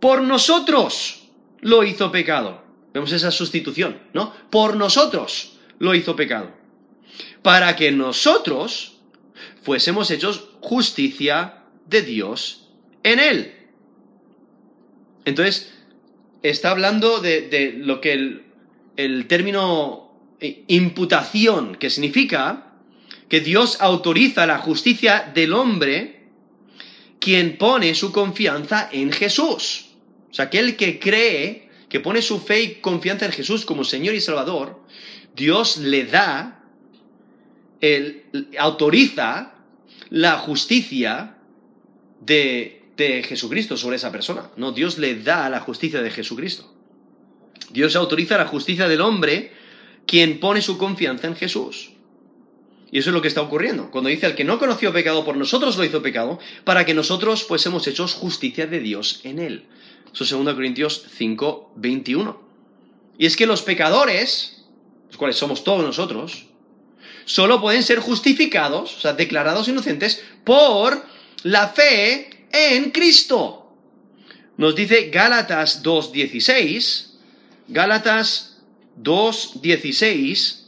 por 0.00 0.22
nosotros 0.22 1.28
lo 1.60 1.84
hizo 1.84 2.10
pecado. 2.10 2.62
Vemos 2.94 3.12
esa 3.12 3.30
sustitución, 3.30 3.98
¿no? 4.12 4.32
Por 4.50 4.76
nosotros 4.76 5.58
lo 5.78 5.94
hizo 5.94 6.16
pecado. 6.16 6.52
Para 7.42 7.76
que 7.76 7.90
nosotros 7.90 9.00
fuésemos 9.62 10.10
hechos 10.10 10.48
justicia 10.60 11.64
de 11.86 12.02
Dios 12.02 12.70
en 13.02 13.18
él. 13.18 13.54
Entonces, 15.24 15.74
está 16.50 16.70
hablando 16.70 17.20
de, 17.20 17.74
lo 17.78 18.00
que 18.00 18.12
el, 18.12 18.42
el 18.96 19.26
término 19.26 20.12
imputación, 20.40 21.76
que 21.76 21.90
significa 21.90 22.72
que 23.28 23.40
Dios 23.40 23.78
autoriza 23.80 24.46
la 24.46 24.58
justicia 24.58 25.32
del 25.34 25.54
hombre 25.54 26.28
quien 27.18 27.56
pone 27.56 27.94
su 27.94 28.12
confianza 28.12 28.88
en 28.92 29.10
Jesús. 29.10 29.86
O 30.30 30.34
sea, 30.34 30.46
aquel 30.46 30.76
que 30.76 30.98
cree, 30.98 31.70
que 31.88 32.00
pone 32.00 32.20
su 32.20 32.38
fe 32.38 32.62
y 32.62 32.74
confianza 32.76 33.24
en 33.24 33.32
Jesús 33.32 33.64
como 33.64 33.84
Señor 33.84 34.14
y 34.14 34.20
Salvador, 34.20 34.82
Dios 35.34 35.78
le 35.78 36.04
da, 36.04 36.62
el, 37.80 38.24
autoriza 38.58 39.54
la 40.10 40.38
justicia 40.38 41.38
de, 42.20 42.83
de 42.96 43.22
Jesucristo 43.22 43.76
sobre 43.76 43.96
esa 43.96 44.12
persona. 44.12 44.50
No, 44.56 44.72
Dios 44.72 44.98
le 44.98 45.16
da 45.16 45.48
la 45.48 45.60
justicia 45.60 46.02
de 46.02 46.10
Jesucristo. 46.10 46.72
Dios 47.70 47.96
autoriza 47.96 48.38
la 48.38 48.46
justicia 48.46 48.88
del 48.88 49.00
hombre 49.00 49.52
quien 50.06 50.38
pone 50.38 50.62
su 50.62 50.78
confianza 50.78 51.26
en 51.26 51.36
Jesús. 51.36 51.90
Y 52.90 52.98
eso 52.98 53.10
es 53.10 53.14
lo 53.14 53.22
que 53.22 53.28
está 53.28 53.42
ocurriendo. 53.42 53.90
Cuando 53.90 54.10
dice 54.10 54.26
el 54.26 54.36
que 54.36 54.44
no 54.44 54.58
conoció 54.58 54.92
pecado 54.92 55.24
por 55.24 55.36
nosotros 55.36 55.76
lo 55.76 55.84
hizo 55.84 56.02
pecado, 56.02 56.38
para 56.62 56.84
que 56.84 56.94
nosotros 56.94 57.42
fuésemos 57.42 57.86
hechos 57.88 58.14
justicia 58.14 58.66
de 58.68 58.78
Dios 58.78 59.20
en 59.24 59.40
él. 59.40 59.64
Eso 60.12 60.22
es 60.22 60.30
2 60.30 60.54
Corintios 60.54 61.04
5, 61.16 61.72
21. 61.74 62.40
Y 63.18 63.26
es 63.26 63.36
que 63.36 63.46
los 63.46 63.62
pecadores, 63.62 64.64
los 65.08 65.16
cuales 65.16 65.36
somos 65.36 65.64
todos 65.64 65.82
nosotros, 65.82 66.46
solo 67.24 67.60
pueden 67.60 67.82
ser 67.82 67.98
justificados, 67.98 68.96
o 68.96 69.00
sea, 69.00 69.14
declarados 69.14 69.66
inocentes, 69.66 70.22
por 70.44 71.04
la 71.42 71.68
fe 71.68 72.33
en 72.54 72.90
Cristo. 72.92 73.76
Nos 74.56 74.76
dice 74.76 75.10
Gálatas 75.10 75.82
2.16, 75.82 77.08
Gálatas 77.66 78.62
2.16, 79.02 80.60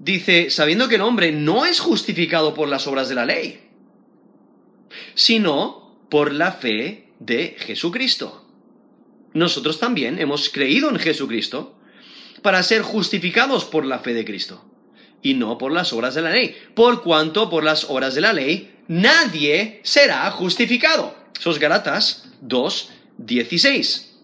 dice, 0.00 0.50
sabiendo 0.50 0.88
que 0.88 0.96
el 0.96 1.02
hombre 1.02 1.30
no 1.30 1.64
es 1.64 1.78
justificado 1.78 2.52
por 2.52 2.68
las 2.68 2.88
obras 2.88 3.08
de 3.08 3.14
la 3.14 3.24
ley, 3.24 3.60
sino 5.14 5.96
por 6.10 6.32
la 6.32 6.52
fe 6.52 7.12
de 7.20 7.56
Jesucristo. 7.58 8.44
Nosotros 9.32 9.78
también 9.78 10.18
hemos 10.18 10.48
creído 10.48 10.90
en 10.90 10.98
Jesucristo 10.98 11.78
para 12.42 12.62
ser 12.64 12.82
justificados 12.82 13.64
por 13.64 13.84
la 13.84 14.00
fe 14.00 14.14
de 14.14 14.24
Cristo 14.24 14.64
y 15.22 15.34
no 15.34 15.58
por 15.58 15.72
las 15.72 15.92
obras 15.92 16.14
de 16.14 16.22
la 16.22 16.30
ley, 16.30 16.56
por 16.74 17.02
cuanto 17.02 17.50
por 17.50 17.64
las 17.64 17.84
obras 17.90 18.14
de 18.14 18.20
la 18.20 18.32
ley 18.32 18.74
nadie 18.88 19.80
será 19.82 20.30
justificado. 20.30 21.14
Sos 21.38 21.58
Galatas 21.58 22.28
2, 22.40 22.90
16. 23.18 24.18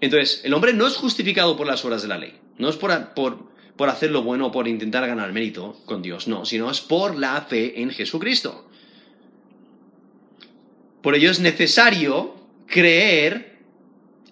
Entonces, 0.00 0.42
el 0.44 0.54
hombre 0.54 0.72
no 0.72 0.86
es 0.86 0.96
justificado 0.96 1.56
por 1.56 1.66
las 1.66 1.84
obras 1.84 2.02
de 2.02 2.08
la 2.08 2.18
ley, 2.18 2.38
no 2.58 2.68
es 2.68 2.76
por, 2.76 3.14
por 3.14 3.54
por 3.76 3.88
hacer 3.88 4.10
lo 4.10 4.22
bueno 4.22 4.46
o 4.46 4.52
por 4.52 4.68
intentar 4.68 5.06
ganar 5.06 5.32
mérito 5.32 5.80
con 5.84 6.02
Dios, 6.02 6.28
no, 6.28 6.44
sino 6.44 6.70
es 6.70 6.80
por 6.80 7.16
la 7.16 7.40
fe 7.42 7.80
en 7.80 7.90
Jesucristo. 7.90 8.68
Por 11.02 11.14
ello 11.14 11.30
es 11.30 11.40
necesario 11.40 12.36
creer 12.66 13.58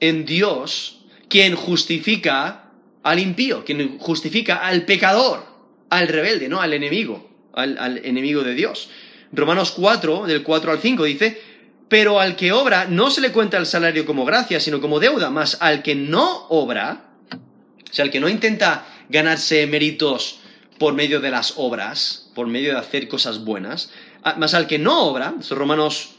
en 0.01 0.25
Dios, 0.25 1.05
quien 1.29 1.55
justifica 1.55 2.71
al 3.03 3.19
impío, 3.19 3.65
quien 3.65 3.99
justifica 3.99 4.57
al 4.57 4.85
pecador, 4.85 5.45
al 5.93 6.09
rebelde, 6.09 6.49
¿no? 6.49 6.63
Al 6.63 6.73
enemigo, 6.73 7.29
al, 7.53 8.01
enemigo 8.03 8.43
de 8.43 8.55
Dios. 8.55 8.89
Romanos 9.31 9.73
4, 9.73 10.27
del 10.27 10.43
4 10.43 10.73
al 10.73 10.79
5, 10.79 11.05
dice, 11.05 11.39
pero 11.89 12.19
al 12.19 12.35
que 12.35 12.51
obra 12.51 12.87
no 12.87 13.11
se 13.11 13.21
le 13.21 13.31
cuenta 13.31 13.59
el 13.59 13.67
salario 13.67 14.07
como 14.07 14.25
gracia, 14.25 14.59
sino 14.59 14.81
como 14.81 15.01
deuda, 15.01 15.29
más 15.29 15.59
al 15.61 15.83
que 15.83 15.95
no 15.95 16.47
obra, 16.49 17.11
o 17.31 17.93
sea, 17.93 18.07
al 18.07 18.11
que 18.11 18.21
no 18.21 18.31
intenta 18.31 18.87
ganarse 19.11 19.67
méritos 19.67 20.41
por 20.79 20.95
medio 20.95 21.21
de 21.21 21.31
las 21.31 21.55
obras, 21.59 22.31
por 22.35 22.47
medio 22.47 22.73
de 22.73 22.79
hacer 22.79 23.07
cosas 23.07 23.45
buenas, 23.45 23.91
más 24.39 24.55
al 24.55 24.67
que 24.67 24.79
no 24.79 25.03
obra, 25.03 25.35
esto 25.39 25.53
es 25.53 25.59
Romanos 25.59 26.15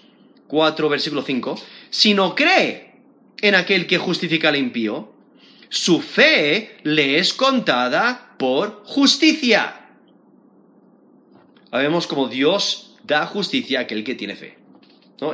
4, 0.49 0.87
versículo 0.87 1.23
5, 1.23 1.59
sino 1.89 2.35
cree 2.35 2.93
en 3.41 3.55
aquel 3.55 3.87
que 3.87 3.97
justifica 3.97 4.49
al 4.49 4.55
impío, 4.55 5.12
su 5.73 6.01
fe 6.01 6.77
le 6.83 7.17
es 7.17 7.33
contada 7.33 8.35
por 8.37 8.83
justicia. 8.85 9.89
Vemos 11.71 12.05
como 12.05 12.27
Dios 12.27 12.95
da 13.03 13.25
justicia 13.25 13.79
a 13.79 13.81
aquel 13.81 14.03
que 14.03 14.13
tiene 14.13 14.35
fe. 14.35 14.55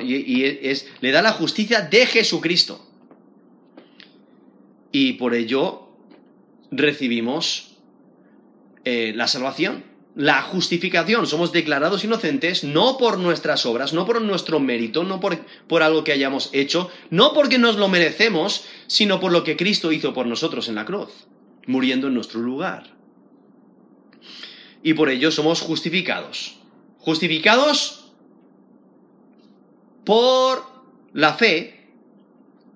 Y, 0.02 0.46
es, 0.46 0.88
le 1.02 1.12
da 1.12 1.22
la 1.22 1.34
justicia 1.34 1.82
de 1.82 2.06
Jesucristo. 2.06 2.90
Y 4.94 5.14
por 5.14 5.34
ello 5.34 5.90
recibimos 6.72 7.76
eh, 8.86 9.12
la 9.14 9.28
salvación, 9.28 9.84
la 10.20 10.42
justificación. 10.42 11.28
Somos 11.28 11.54
declarados 11.54 12.04
inocentes 12.04 12.66
no 12.66 12.98
por 12.98 13.20
nuestras 13.20 13.66
obras, 13.66 13.94
no 13.94 14.06
por 14.06 14.22
nuestro 14.22 14.60
mérito, 14.60 15.06
no 15.06 15.22
por, 15.22 15.38
por 15.66 15.82
algo 15.82 16.04
que 16.04 16.12
hayamos 16.12 16.50
hecho, 16.52 16.92
no 17.10 17.32
porque 17.34 17.58
nos 17.58 17.78
lo 17.78 17.88
merecemos, 17.88 18.66
sino 18.88 19.22
por 19.22 19.32
lo 19.32 19.46
que 19.46 19.56
Cristo 19.56 19.94
hizo 19.94 20.14
por 20.14 20.28
nosotros 20.28 20.68
en 20.68 20.76
la 20.76 20.84
cruz, 20.84 21.08
muriendo 21.68 22.08
en 22.08 22.16
nuestro 22.16 22.42
lugar. 22.42 22.98
Y 24.84 24.94
por 24.94 25.10
ello 25.10 25.32
somos 25.32 25.62
justificados. 25.62 26.58
Justificados 26.98 28.12
por 30.04 30.66
la 31.14 31.36
fe. 31.36 31.88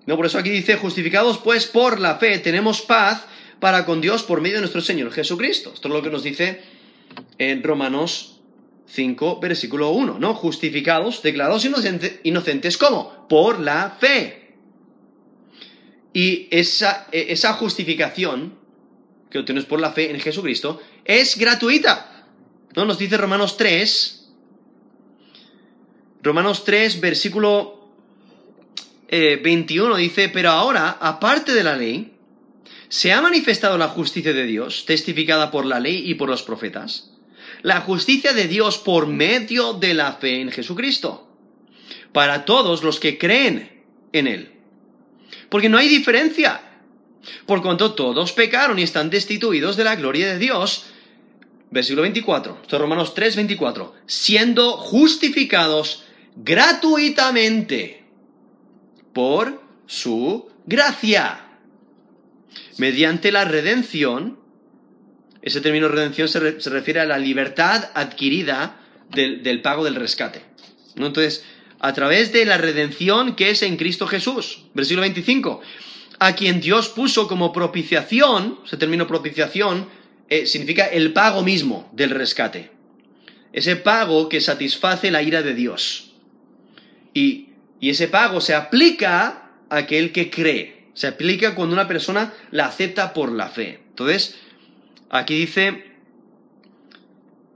No, 0.06 0.16
por 0.16 0.24
eso 0.24 0.38
aquí 0.38 0.48
dice, 0.48 0.78
justificados 0.78 1.36
pues 1.36 1.66
por 1.66 2.00
la 2.00 2.16
fe, 2.16 2.38
tenemos 2.38 2.80
paz 2.80 3.26
para 3.60 3.84
con 3.84 4.00
Dios 4.00 4.22
por 4.22 4.40
medio 4.40 4.56
de 4.56 4.60
nuestro 4.62 4.80
Señor 4.80 5.12
Jesucristo. 5.12 5.72
Esto 5.74 5.88
es 5.88 5.94
lo 5.94 6.00
que 6.00 6.10
nos 6.10 6.22
dice 6.22 6.72
en 7.38 7.62
Romanos 7.62 8.40
5, 8.86 9.40
versículo 9.40 9.90
1, 9.90 10.18
¿no? 10.18 10.34
Justificados, 10.34 11.22
declarados 11.22 11.64
inocentes, 12.22 12.78
¿cómo? 12.78 13.26
Por 13.28 13.60
la 13.60 13.96
fe. 13.98 14.54
Y 16.12 16.48
esa, 16.50 17.08
e, 17.10 17.26
esa 17.30 17.54
justificación 17.54 18.54
que 19.30 19.38
obtienes 19.38 19.64
por 19.64 19.80
la 19.80 19.90
fe 19.90 20.10
en 20.10 20.20
Jesucristo 20.20 20.80
es 21.04 21.36
gratuita. 21.36 22.28
¿No? 22.76 22.84
Nos 22.84 22.98
dice 22.98 23.16
Romanos 23.16 23.56
3, 23.56 24.32
Romanos 26.22 26.64
3, 26.64 27.00
versículo 27.00 27.90
21, 29.10 29.96
eh, 29.96 30.00
dice, 30.00 30.28
pero 30.28 30.50
ahora, 30.50 30.96
aparte 31.00 31.52
de 31.52 31.62
la 31.62 31.76
ley, 31.76 32.13
se 32.88 33.12
ha 33.12 33.20
manifestado 33.20 33.78
la 33.78 33.88
justicia 33.88 34.32
de 34.32 34.46
Dios, 34.46 34.84
testificada 34.86 35.50
por 35.50 35.66
la 35.66 35.80
ley 35.80 36.02
y 36.08 36.14
por 36.14 36.28
los 36.28 36.42
profetas. 36.42 37.10
La 37.62 37.80
justicia 37.80 38.32
de 38.32 38.46
Dios 38.46 38.78
por 38.78 39.06
medio 39.06 39.72
de 39.72 39.94
la 39.94 40.12
fe 40.14 40.40
en 40.40 40.50
Jesucristo. 40.50 41.28
Para 42.12 42.44
todos 42.44 42.82
los 42.82 43.00
que 43.00 43.18
creen 43.18 43.82
en 44.12 44.26
Él. 44.26 44.52
Porque 45.48 45.68
no 45.68 45.78
hay 45.78 45.88
diferencia. 45.88 46.60
Por 47.46 47.62
cuanto 47.62 47.94
todos 47.94 48.32
pecaron 48.32 48.78
y 48.78 48.82
están 48.82 49.10
destituidos 49.10 49.76
de 49.76 49.84
la 49.84 49.96
gloria 49.96 50.26
de 50.26 50.38
Dios. 50.38 50.86
Versículo 51.70 52.02
24. 52.02 52.58
Esto 52.62 52.76
es 52.76 52.82
Romanos 52.82 53.14
3, 53.14 53.36
24. 53.36 53.94
Siendo 54.06 54.72
justificados 54.76 56.04
gratuitamente 56.36 58.04
por 59.12 59.62
su 59.86 60.50
gracia 60.66 61.44
mediante 62.78 63.32
la 63.32 63.44
redención, 63.44 64.38
ese 65.42 65.60
término 65.60 65.88
redención 65.88 66.28
se, 66.28 66.40
refiere 66.70 67.00
a 67.00 67.04
la 67.04 67.18
libertad 67.18 67.90
adquirida 67.94 68.80
del, 69.10 69.60
pago 69.60 69.84
del 69.84 69.94
rescate. 69.94 70.42
Entonces, 70.96 71.44
a 71.80 71.92
través 71.92 72.32
de 72.32 72.46
la 72.46 72.56
redención 72.56 73.36
que 73.36 73.50
es 73.50 73.62
en 73.62 73.76
Cristo 73.76 74.06
Jesús. 74.06 74.64
Versículo 74.72 75.02
25. 75.02 75.60
A 76.18 76.34
quien 76.34 76.60
Dios 76.60 76.88
puso 76.88 77.28
como 77.28 77.52
propiciación, 77.52 78.60
ese 78.64 78.78
término 78.78 79.06
propiciación 79.06 79.88
eh, 80.30 80.46
significa 80.46 80.86
el 80.86 81.12
pago 81.12 81.42
mismo 81.42 81.90
del 81.92 82.10
rescate. 82.10 82.70
Ese 83.52 83.76
pago 83.76 84.28
que 84.28 84.40
satisface 84.40 85.10
la 85.10 85.22
ira 85.22 85.42
de 85.42 85.54
Dios. 85.54 86.14
Y, 87.12 87.50
y 87.80 87.90
ese 87.90 88.08
pago 88.08 88.40
se 88.40 88.54
aplica 88.54 89.50
a 89.68 89.76
aquel 89.76 90.10
que 90.12 90.30
cree. 90.30 90.83
Se 90.94 91.06
aplica 91.06 91.54
cuando 91.54 91.74
una 91.74 91.88
persona 91.88 92.32
la 92.50 92.66
acepta 92.66 93.12
por 93.12 93.32
la 93.32 93.48
fe. 93.48 93.82
Entonces, 93.90 94.36
aquí 95.10 95.34
dice 95.34 95.94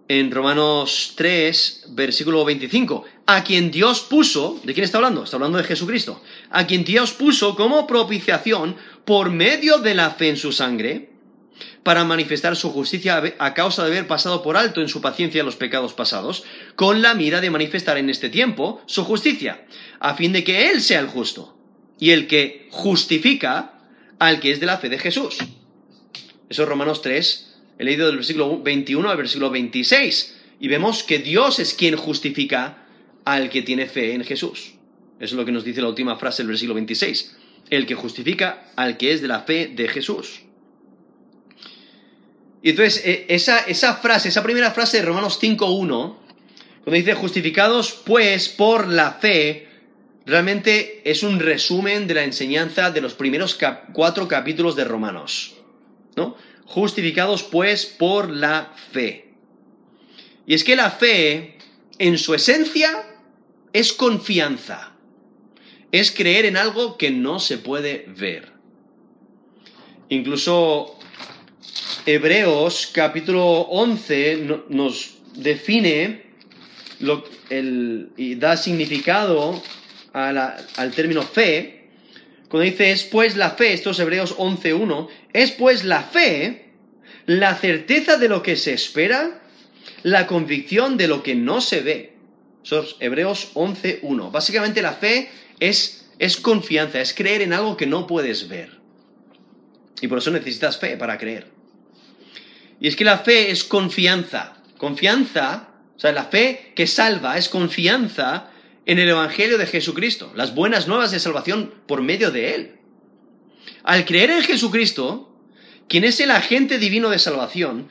en 0.08 0.30
Romanos 0.30 1.12
3, 1.16 1.88
versículo 1.90 2.44
25, 2.44 3.04
a 3.26 3.44
quien 3.44 3.70
Dios 3.70 4.00
puso, 4.00 4.58
¿de 4.64 4.72
quién 4.72 4.84
está 4.84 4.98
hablando? 4.98 5.24
Está 5.24 5.36
hablando 5.36 5.58
de 5.58 5.64
Jesucristo, 5.64 6.22
a 6.50 6.66
quien 6.66 6.82
Dios 6.82 7.12
puso 7.12 7.54
como 7.54 7.86
propiciación 7.86 8.76
por 9.04 9.30
medio 9.30 9.78
de 9.78 9.94
la 9.94 10.10
fe 10.10 10.30
en 10.30 10.38
su 10.38 10.52
sangre, 10.52 11.10
para 11.82 12.04
manifestar 12.04 12.56
su 12.56 12.70
justicia 12.70 13.22
a 13.38 13.54
causa 13.54 13.84
de 13.84 13.90
haber 13.90 14.06
pasado 14.06 14.42
por 14.42 14.56
alto 14.56 14.80
en 14.80 14.88
su 14.88 15.00
paciencia 15.00 15.42
los 15.42 15.56
pecados 15.56 15.92
pasados, 15.92 16.44
con 16.74 17.02
la 17.02 17.14
mira 17.14 17.40
de 17.40 17.50
manifestar 17.50 17.98
en 17.98 18.10
este 18.10 18.30
tiempo 18.30 18.80
su 18.86 19.04
justicia, 19.04 19.66
a 20.00 20.14
fin 20.14 20.32
de 20.32 20.44
que 20.44 20.70
Él 20.70 20.80
sea 20.80 21.00
el 21.00 21.06
justo, 21.08 21.57
y 21.98 22.10
el 22.10 22.26
que 22.26 22.68
justifica 22.70 23.74
al 24.18 24.40
que 24.40 24.50
es 24.50 24.60
de 24.60 24.66
la 24.66 24.78
fe 24.78 24.88
de 24.88 24.98
Jesús. 24.98 25.38
Eso 26.48 26.62
es 26.62 26.68
Romanos 26.68 27.02
3, 27.02 27.48
He 27.78 27.84
leído 27.84 28.06
del 28.06 28.16
versículo 28.16 28.60
21 28.60 29.08
al 29.08 29.16
versículo 29.16 29.50
26 29.50 30.36
y 30.60 30.68
vemos 30.68 31.04
que 31.04 31.20
Dios 31.20 31.60
es 31.60 31.74
quien 31.74 31.96
justifica 31.96 32.84
al 33.24 33.50
que 33.50 33.62
tiene 33.62 33.86
fe 33.86 34.14
en 34.14 34.24
Jesús. 34.24 34.74
Eso 35.20 35.34
es 35.34 35.38
lo 35.38 35.44
que 35.44 35.52
nos 35.52 35.64
dice 35.64 35.80
la 35.80 35.88
última 35.88 36.16
frase 36.16 36.42
del 36.42 36.48
versículo 36.48 36.74
26. 36.74 37.36
El 37.70 37.86
que 37.86 37.94
justifica 37.94 38.72
al 38.74 38.96
que 38.96 39.12
es 39.12 39.22
de 39.22 39.28
la 39.28 39.42
fe 39.42 39.68
de 39.68 39.88
Jesús. 39.88 40.40
Y 42.62 42.70
entonces, 42.70 43.02
e, 43.04 43.26
esa, 43.28 43.60
esa 43.60 43.94
frase, 43.96 44.30
esa 44.30 44.42
primera 44.42 44.72
frase 44.72 44.96
de 44.96 45.04
Romanos 45.04 45.40
5.1, 45.40 46.16
cuando 46.82 46.96
dice 46.96 47.14
justificados 47.14 47.92
pues 48.04 48.48
por 48.48 48.88
la 48.88 49.12
fe, 49.12 49.67
realmente 50.28 51.02
es 51.04 51.22
un 51.22 51.40
resumen 51.40 52.06
de 52.06 52.14
la 52.14 52.24
enseñanza 52.24 52.90
de 52.90 53.00
los 53.00 53.14
primeros 53.14 53.58
cuatro 53.92 54.28
capítulos 54.28 54.76
de 54.76 54.84
Romanos. 54.84 55.56
¿no? 56.16 56.36
justificados 56.68 57.42
pues 57.42 57.86
por 57.86 58.30
la 58.30 58.72
fe. 58.92 59.32
Y 60.46 60.54
es 60.54 60.64
que 60.64 60.76
la 60.76 60.90
fe, 60.90 61.56
en 61.98 62.18
su 62.18 62.34
esencia, 62.34 63.04
es 63.72 63.92
confianza. 63.92 64.92
Es 65.92 66.10
creer 66.10 66.44
en 66.44 66.56
algo 66.56 66.98
que 66.98 67.10
no 67.10 67.40
se 67.40 67.58
puede 67.58 68.06
ver. 68.08 68.52
Incluso 70.10 70.98
Hebreos 72.06 72.90
capítulo 72.92 73.60
11 73.62 74.64
nos 74.68 75.16
define 75.34 76.26
y 78.16 78.34
da 78.34 78.56
significado 78.56 79.62
al 80.12 80.92
término 80.94 81.22
fe 81.22 81.78
cuando 82.48 82.70
dice 82.70 82.92
es 82.92 83.04
pues 83.04 83.36
la 83.36 83.50
fe, 83.50 83.74
estos 83.74 83.98
Hebreos 84.00 84.36
11.1, 84.38 85.08
es 85.32 85.50
pues 85.52 85.84
la 85.84 86.02
fe, 86.02 86.70
la 87.26 87.54
certeza 87.54 88.16
de 88.16 88.28
lo 88.28 88.42
que 88.42 88.56
se 88.56 88.72
espera, 88.72 89.42
la 90.02 90.26
convicción 90.26 90.96
de 90.96 91.08
lo 91.08 91.22
que 91.22 91.34
no 91.34 91.60
se 91.60 91.80
ve. 91.80 92.14
Esos 92.64 92.96
Hebreos 93.00 93.50
11.1. 93.54 94.30
Básicamente 94.30 94.80
la 94.80 94.94
fe 94.94 95.30
es, 95.60 96.08
es 96.18 96.38
confianza, 96.38 97.00
es 97.00 97.12
creer 97.12 97.42
en 97.42 97.52
algo 97.52 97.76
que 97.76 97.86
no 97.86 98.06
puedes 98.06 98.48
ver. 98.48 98.78
Y 100.00 100.08
por 100.08 100.18
eso 100.18 100.30
necesitas 100.30 100.78
fe 100.78 100.96
para 100.96 101.18
creer. 101.18 101.48
Y 102.80 102.88
es 102.88 102.96
que 102.96 103.04
la 103.04 103.18
fe 103.18 103.50
es 103.50 103.64
confianza. 103.64 104.56
Confianza, 104.78 105.68
o 105.96 106.00
sea, 106.00 106.12
la 106.12 106.24
fe 106.24 106.72
que 106.74 106.86
salva 106.86 107.36
es 107.36 107.48
confianza 107.48 108.50
en 108.86 108.98
el 108.98 109.08
Evangelio 109.08 109.58
de 109.58 109.66
Jesucristo, 109.66 110.32
las 110.34 110.54
buenas 110.54 110.88
nuevas 110.88 111.10
de 111.10 111.20
salvación 111.20 111.74
por 111.86 112.02
medio 112.02 112.30
de 112.30 112.54
Él. 112.54 112.78
Al 113.82 114.04
creer 114.04 114.30
en 114.30 114.42
Jesucristo, 114.42 115.34
quien 115.88 116.04
es 116.04 116.20
el 116.20 116.30
agente 116.30 116.78
divino 116.78 117.10
de 117.10 117.18
salvación, 117.18 117.88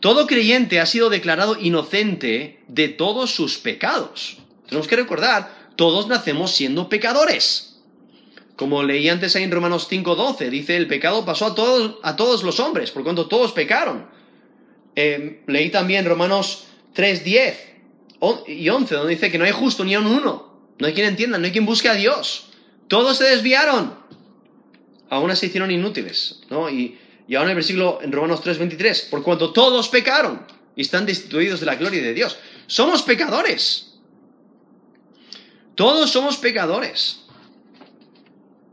todo 0.00 0.26
creyente 0.26 0.80
ha 0.80 0.86
sido 0.86 1.10
declarado 1.10 1.56
inocente 1.60 2.60
de 2.68 2.88
todos 2.88 3.32
sus 3.32 3.58
pecados. 3.58 4.38
Tenemos 4.66 4.86
que 4.86 4.96
recordar, 4.96 5.72
todos 5.76 6.08
nacemos 6.08 6.52
siendo 6.52 6.88
pecadores. 6.88 7.80
Como 8.56 8.82
leí 8.82 9.08
antes 9.08 9.36
ahí 9.36 9.44
en 9.44 9.50
Romanos 9.50 9.88
5.12, 9.90 10.50
dice, 10.50 10.76
el 10.76 10.88
pecado 10.88 11.24
pasó 11.24 11.46
a 11.46 11.54
todos, 11.54 11.96
a 12.02 12.16
todos 12.16 12.42
los 12.42 12.58
hombres, 12.60 12.90
por 12.90 13.04
cuanto 13.04 13.28
todos 13.28 13.52
pecaron. 13.52 14.06
Eh, 14.96 15.42
leí 15.46 15.70
también 15.70 16.04
Romanos 16.04 16.64
3.10, 16.96 17.54
y 18.46 18.68
11, 18.68 18.94
donde 18.94 19.14
dice 19.14 19.30
que 19.30 19.38
no 19.38 19.44
hay 19.44 19.52
justo 19.52 19.84
ni 19.84 19.94
a 19.94 20.00
un 20.00 20.06
uno. 20.06 20.48
No 20.78 20.86
hay 20.86 20.94
quien 20.94 21.06
entienda, 21.06 21.38
no 21.38 21.44
hay 21.44 21.52
quien 21.52 21.66
busque 21.66 21.88
a 21.88 21.94
Dios. 21.94 22.48
Todos 22.88 23.18
se 23.18 23.24
desviaron. 23.24 23.94
Aún 25.10 25.34
se 25.36 25.46
hicieron 25.46 25.70
inútiles. 25.70 26.40
¿no? 26.50 26.68
Y, 26.68 26.98
y 27.26 27.34
ahora 27.34 27.46
en 27.46 27.50
el 27.50 27.56
versículo 27.56 28.00
en 28.02 28.12
Romanos 28.12 28.42
3:23, 28.44 29.10
por 29.10 29.22
cuanto 29.22 29.52
todos 29.52 29.88
pecaron 29.88 30.46
y 30.76 30.82
están 30.82 31.06
destituidos 31.06 31.60
de 31.60 31.66
la 31.66 31.76
gloria 31.76 32.02
de 32.02 32.14
Dios. 32.14 32.38
Somos 32.66 33.02
pecadores. 33.02 33.94
Todos 35.74 36.10
somos 36.10 36.36
pecadores. 36.36 37.20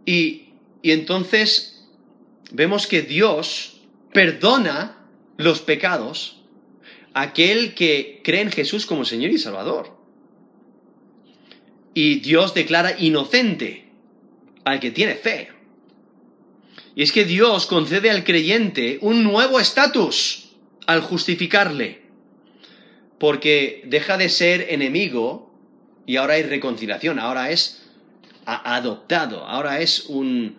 Y, 0.05 0.49
y 0.81 0.91
entonces 0.91 1.84
vemos 2.51 2.88
que 2.88 3.01
Dios 3.01 3.81
perdona 4.13 4.97
los 5.38 5.62
pecados 5.62 6.41
aquel 7.15 7.73
que 7.73 8.21
cree 8.23 8.41
en 8.41 8.51
Jesús 8.51 8.86
como 8.86 9.06
Señor 9.06 9.32
y 9.32 9.38
Salvador. 9.38 9.97
Y 11.93 12.19
Dios 12.19 12.54
declara 12.54 12.99
inocente 12.99 13.86
al 14.65 14.82
que 14.82 14.91
tiene 14.91 15.15
fe. 15.15 15.49
Y 16.93 17.04
es 17.04 17.13
que 17.13 17.23
Dios 17.23 17.67
concede 17.67 18.10
al 18.10 18.25
creyente 18.25 18.99
un 19.01 19.23
nuevo 19.23 19.62
estatus 19.62 20.49
al 20.88 21.01
justificarle, 21.01 22.01
porque 23.17 23.84
deja 23.86 24.17
de 24.17 24.28
ser 24.28 24.67
enemigo 24.69 25.54
y 26.06 26.17
ahora 26.17 26.34
hay 26.34 26.43
reconciliación, 26.43 27.17
ahora 27.17 27.49
es 27.49 27.82
adoptado, 28.45 29.45
ahora 29.45 29.80
es 29.80 30.06
un, 30.08 30.58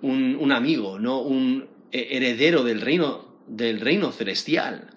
un, 0.00 0.52
amigo, 0.52 0.98
no 0.98 1.20
un 1.20 1.68
heredero 1.92 2.64
del 2.64 2.80
reino, 2.80 3.28
del 3.46 3.78
reino 3.80 4.10
celestial. 4.10 4.88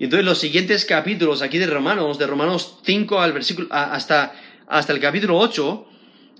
Y 0.00 0.04
entonces 0.04 0.24
los 0.24 0.38
siguientes 0.38 0.86
capítulos 0.86 1.42
aquí 1.42 1.58
de 1.58 1.66
Romanos, 1.66 2.18
de 2.18 2.26
Romanos 2.26 2.78
5 2.86 3.20
al 3.20 3.34
versículo, 3.34 3.68
hasta, 3.70 4.32
hasta 4.66 4.94
el 4.94 4.98
capítulo 4.98 5.36
8, 5.36 5.86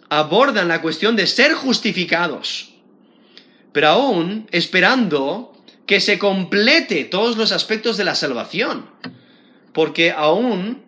abordan 0.08 0.66
la 0.66 0.80
cuestión 0.80 1.14
de 1.14 1.26
ser 1.26 1.52
justificados, 1.52 2.72
pero 3.72 3.88
aún 3.88 4.48
esperando 4.50 5.52
que 5.84 6.00
se 6.00 6.18
complete 6.18 7.04
todos 7.04 7.36
los 7.36 7.52
aspectos 7.52 7.98
de 7.98 8.04
la 8.04 8.14
salvación, 8.14 8.86
porque 9.74 10.10
aún 10.10 10.82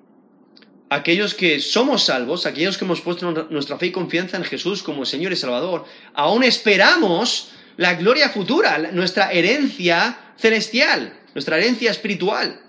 aquellos 0.89 1.35
que 1.35 1.61
somos 1.61 2.05
salvos, 2.05 2.47
aquellos 2.47 2.79
que 2.79 2.87
hemos 2.87 3.03
puesto 3.03 3.31
nuestra 3.51 3.77
fe 3.77 3.89
y 3.89 3.93
confianza 3.93 4.39
en 4.39 4.45
Jesús 4.45 4.83
como 4.83 5.05
Señor 5.05 5.33
y 5.33 5.37
Salvador, 5.37 5.85
aún 6.15 6.43
esperamos 6.43 7.51
la 7.77 7.97
gloria 7.97 8.31
futura, 8.31 8.79
nuestra 8.93 9.31
herencia 9.31 10.22
celestial 10.37 11.21
nuestra 11.35 11.57
herencia 11.59 11.91
espiritual. 11.91 12.61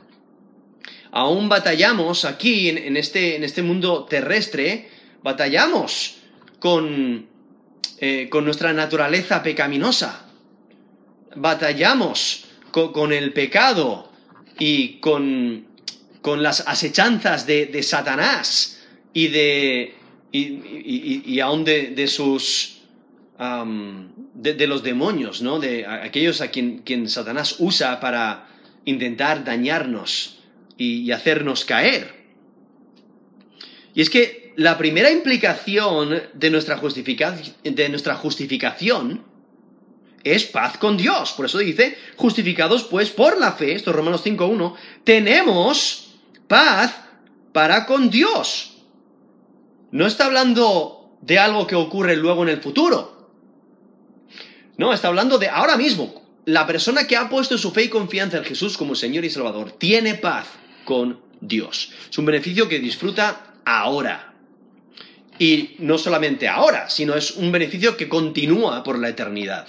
Aún 1.12 1.48
batallamos 1.48 2.26
aquí, 2.26 2.70
en, 2.70 2.98
este, 2.98 3.36
en 3.36 3.44
este, 3.44 3.62
mundo 3.62 4.06
terrestre, 4.06 4.90
batallamos 5.22 6.18
con, 6.60 7.28
eh, 8.00 8.30
con 8.30 8.46
nuestra 8.46 8.74
naturaleza 8.74 9.44
pecaminosa. 9.44 10.26
Batallamos 11.36 12.46
con, 12.72 13.14
el 13.14 13.32
pecado 13.34 14.12
y 14.58 15.00
con, 15.00 15.68
con 16.22 16.42
las 16.42 16.68
asechanzas 16.68 17.46
de, 17.46 17.84
Satanás 17.84 18.82
y 19.14 19.28
de. 19.28 19.96
y, 20.32 21.40
aún 21.40 21.64
de, 21.64 22.08
sus. 22.08 22.73
De, 24.34 24.68
los 24.68 24.84
demonios, 24.84 25.42
¿no? 25.42 25.60
De 25.60 25.86
aquellos 25.86 26.42
a 26.42 26.50
quien, 26.50 27.10
Satanás 27.10 27.56
usa 27.60 28.00
para, 28.00 28.48
intentar 28.86 29.44
dañarnos 29.44 30.40
y, 30.78 31.12
hacernos 31.12 31.66
caer. 31.66 32.24
Y 33.94 34.02
es 34.02 34.10
que 34.10 34.54
la 34.56 34.78
primera 34.78 35.12
implicación 35.12 36.22
de 36.34 36.50
nuestra, 36.50 36.80
de 37.64 37.90
nuestra 37.90 38.16
justificación 38.16 39.24
es 40.24 40.46
paz 40.46 40.78
con 40.78 40.98
Dios. 40.98 41.34
Por 41.34 41.46
eso 41.46 41.60
dice, 41.60 41.98
justificados 42.16 42.84
pues 42.84 43.10
por 43.10 43.38
la 43.40 43.54
fe, 43.54 43.74
esto 43.74 43.92
es 43.92 43.96
Romanos 43.96 44.26
5.1, 44.26 44.76
tenemos 45.04 46.16
paz 46.48 46.96
para 47.52 47.86
con 47.86 48.10
Dios. 48.10 48.70
no 49.92 50.08
está 50.08 50.26
hablando 50.26 51.18
de 51.22 51.40
algo 51.40 51.68
que 51.68 51.76
ocurre 51.76 52.16
luego 52.16 52.44
en 52.44 52.50
el 52.50 52.62
futuro. 52.62 53.13
No, 54.78 54.94
está 54.94 55.08
hablando 55.10 55.38
de 55.38 55.50
ahora 55.50 55.78
mismo. 55.78 56.22
La 56.46 56.68
persona 56.68 57.08
que 57.08 57.16
ha 57.16 57.30
puesto 57.30 57.58
su 57.58 57.72
fe 57.72 57.84
y 57.84 57.90
confianza 57.90 58.38
en 58.38 58.44
Jesús 58.44 58.78
como 58.78 58.96
Señor 58.96 59.24
y 59.24 59.30
Salvador 59.30 59.72
tiene 59.72 60.16
paz 60.16 60.48
con 60.84 61.22
Dios. 61.40 61.92
Es 62.10 62.18
un 62.18 62.26
beneficio 62.26 62.68
que 62.68 62.80
disfruta 62.80 63.56
ahora. 63.66 64.34
Y 65.40 65.76
no 65.80 65.98
solamente 65.98 66.48
ahora, 66.48 66.90
sino 66.90 67.16
es 67.16 67.32
un 67.32 67.52
beneficio 67.52 67.98
que 67.98 68.10
continúa 68.10 68.84
por 68.84 69.00
la 69.00 69.10
eternidad. 69.10 69.68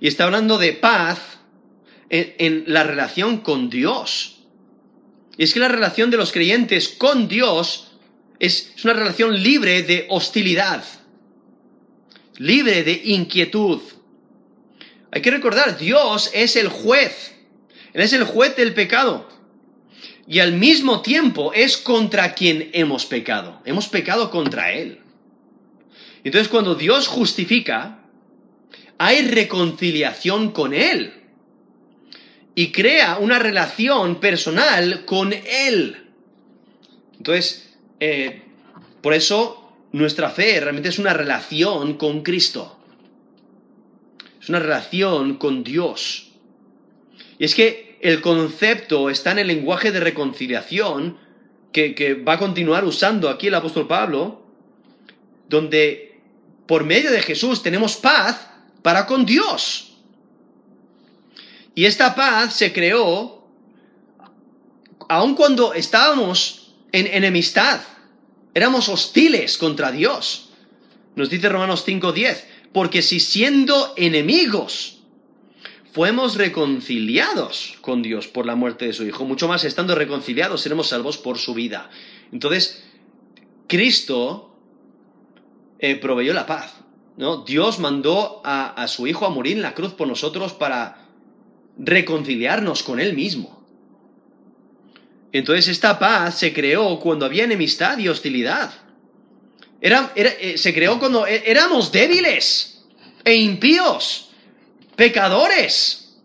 Y 0.00 0.08
está 0.08 0.24
hablando 0.24 0.58
de 0.58 0.72
paz 0.72 1.40
en, 2.08 2.64
la 2.66 2.84
relación 2.84 3.38
con 3.38 3.70
Dios. 3.70 4.40
Y 5.36 5.44
es 5.44 5.54
que 5.54 5.60
la 5.60 5.68
relación 5.68 6.10
de 6.10 6.16
los 6.16 6.32
creyentes 6.32 6.88
con 6.88 7.28
Dios 7.28 7.92
es, 8.38 8.72
es 8.76 8.84
una 8.84 8.94
relación 8.94 9.42
libre 9.42 9.82
de 9.82 10.06
hostilidad, 10.08 10.84
libre 12.40 12.82
de 12.84 13.02
inquietud. 13.04 13.80
Hay 15.12 15.20
que 15.20 15.30
recordar, 15.30 15.76
Dios 15.76 16.30
es 16.32 16.56
el 16.56 16.68
juez. 16.68 17.34
Él 17.92 18.00
es 18.00 18.14
el 18.14 18.24
juez 18.24 18.56
del 18.56 18.72
pecado. 18.72 19.28
Y 20.26 20.38
al 20.38 20.54
mismo 20.54 21.02
tiempo 21.02 21.52
es 21.52 21.76
contra 21.76 22.34
quien 22.34 22.70
hemos 22.72 23.04
pecado. 23.04 23.60
Hemos 23.66 23.88
pecado 23.88 24.30
contra 24.30 24.72
Él. 24.72 25.00
Entonces 26.24 26.48
cuando 26.48 26.74
Dios 26.74 27.08
justifica, 27.08 28.04
hay 28.96 29.28
reconciliación 29.28 30.52
con 30.52 30.72
Él 30.72 31.12
y 32.54 32.72
crea 32.72 33.18
una 33.18 33.38
relación 33.38 34.18
personal 34.18 35.04
con 35.04 35.34
Él. 35.34 36.06
Entonces, 37.18 37.74
eh, 37.98 38.42
por 39.02 39.12
eso 39.12 39.59
nuestra 39.92 40.30
fe 40.30 40.60
realmente 40.60 40.88
es 40.88 40.98
una 40.98 41.12
relación 41.12 41.94
con 41.94 42.22
Cristo. 42.22 42.78
Es 44.40 44.48
una 44.48 44.58
relación 44.58 45.36
con 45.36 45.64
Dios. 45.64 46.32
Y 47.38 47.44
es 47.44 47.54
que 47.54 47.98
el 48.00 48.20
concepto 48.20 49.10
está 49.10 49.32
en 49.32 49.40
el 49.40 49.48
lenguaje 49.48 49.92
de 49.92 50.00
reconciliación 50.00 51.18
que, 51.72 52.22
va 52.26 52.34
a 52.34 52.38
continuar 52.38 52.84
usando 52.84 53.28
aquí 53.28 53.48
el 53.48 53.54
apóstol 53.54 53.86
Pablo, 53.86 54.42
donde 55.48 56.20
por 56.66 56.84
medio 56.84 57.10
de 57.10 57.20
Jesús 57.20 57.62
tenemos 57.62 57.96
paz 57.96 58.48
para 58.82 59.06
con 59.06 59.26
Dios. 59.26 59.96
Y 61.74 61.84
esta 61.84 62.14
paz 62.14 62.54
se 62.54 62.72
creó 62.72 63.40
aun 65.08 65.34
cuando 65.34 65.74
estábamos 65.74 66.72
en 66.92 67.06
enemistad, 67.08 67.80
éramos 68.54 68.88
hostiles 68.88 69.58
contra 69.58 69.92
Dios. 69.92 70.50
Nos 71.16 71.30
dice 71.30 71.48
Romanos 71.48 71.84
5:10, 71.86 72.44
porque 72.72 73.02
si 73.02 73.20
siendo 73.20 73.94
enemigos 73.96 75.00
fuimos 75.92 76.36
reconciliados 76.36 77.78
con 77.80 78.02
Dios 78.02 78.28
por 78.28 78.46
la 78.46 78.54
muerte 78.54 78.86
de 78.86 78.92
su 78.92 79.04
Hijo, 79.04 79.24
mucho 79.24 79.48
más 79.48 79.64
estando 79.64 79.94
reconciliados 79.94 80.60
seremos 80.60 80.88
salvos 80.88 81.18
por 81.18 81.38
su 81.38 81.54
vida. 81.54 81.90
Entonces, 82.32 82.84
Cristo 83.66 84.56
eh, 85.78 85.96
proveyó 85.96 86.32
la 86.32 86.46
paz. 86.46 86.74
¿no? 87.16 87.38
Dios 87.38 87.80
mandó 87.80 88.40
a, 88.44 88.68
a 88.70 88.88
su 88.88 89.06
Hijo 89.06 89.26
a 89.26 89.30
morir 89.30 89.56
en 89.56 89.62
la 89.62 89.74
cruz 89.74 89.92
por 89.92 90.06
nosotros 90.06 90.52
para 90.52 91.08
reconciliarnos 91.76 92.82
con 92.82 93.00
Él 93.00 93.14
mismo. 93.14 93.59
Entonces 95.32 95.68
esta 95.68 95.98
paz 95.98 96.38
se 96.38 96.52
creó 96.52 96.98
cuando 96.98 97.26
había 97.26 97.44
enemistad 97.44 97.98
y 97.98 98.08
hostilidad. 98.08 98.72
Era, 99.80 100.12
eh, 100.14 100.58
se 100.58 100.74
creó 100.74 100.98
cuando 100.98 101.26
e, 101.26 101.42
éramos 101.46 101.92
débiles 101.92 102.84
e 103.24 103.34
impíos, 103.34 104.30
pecadores. 104.96 106.18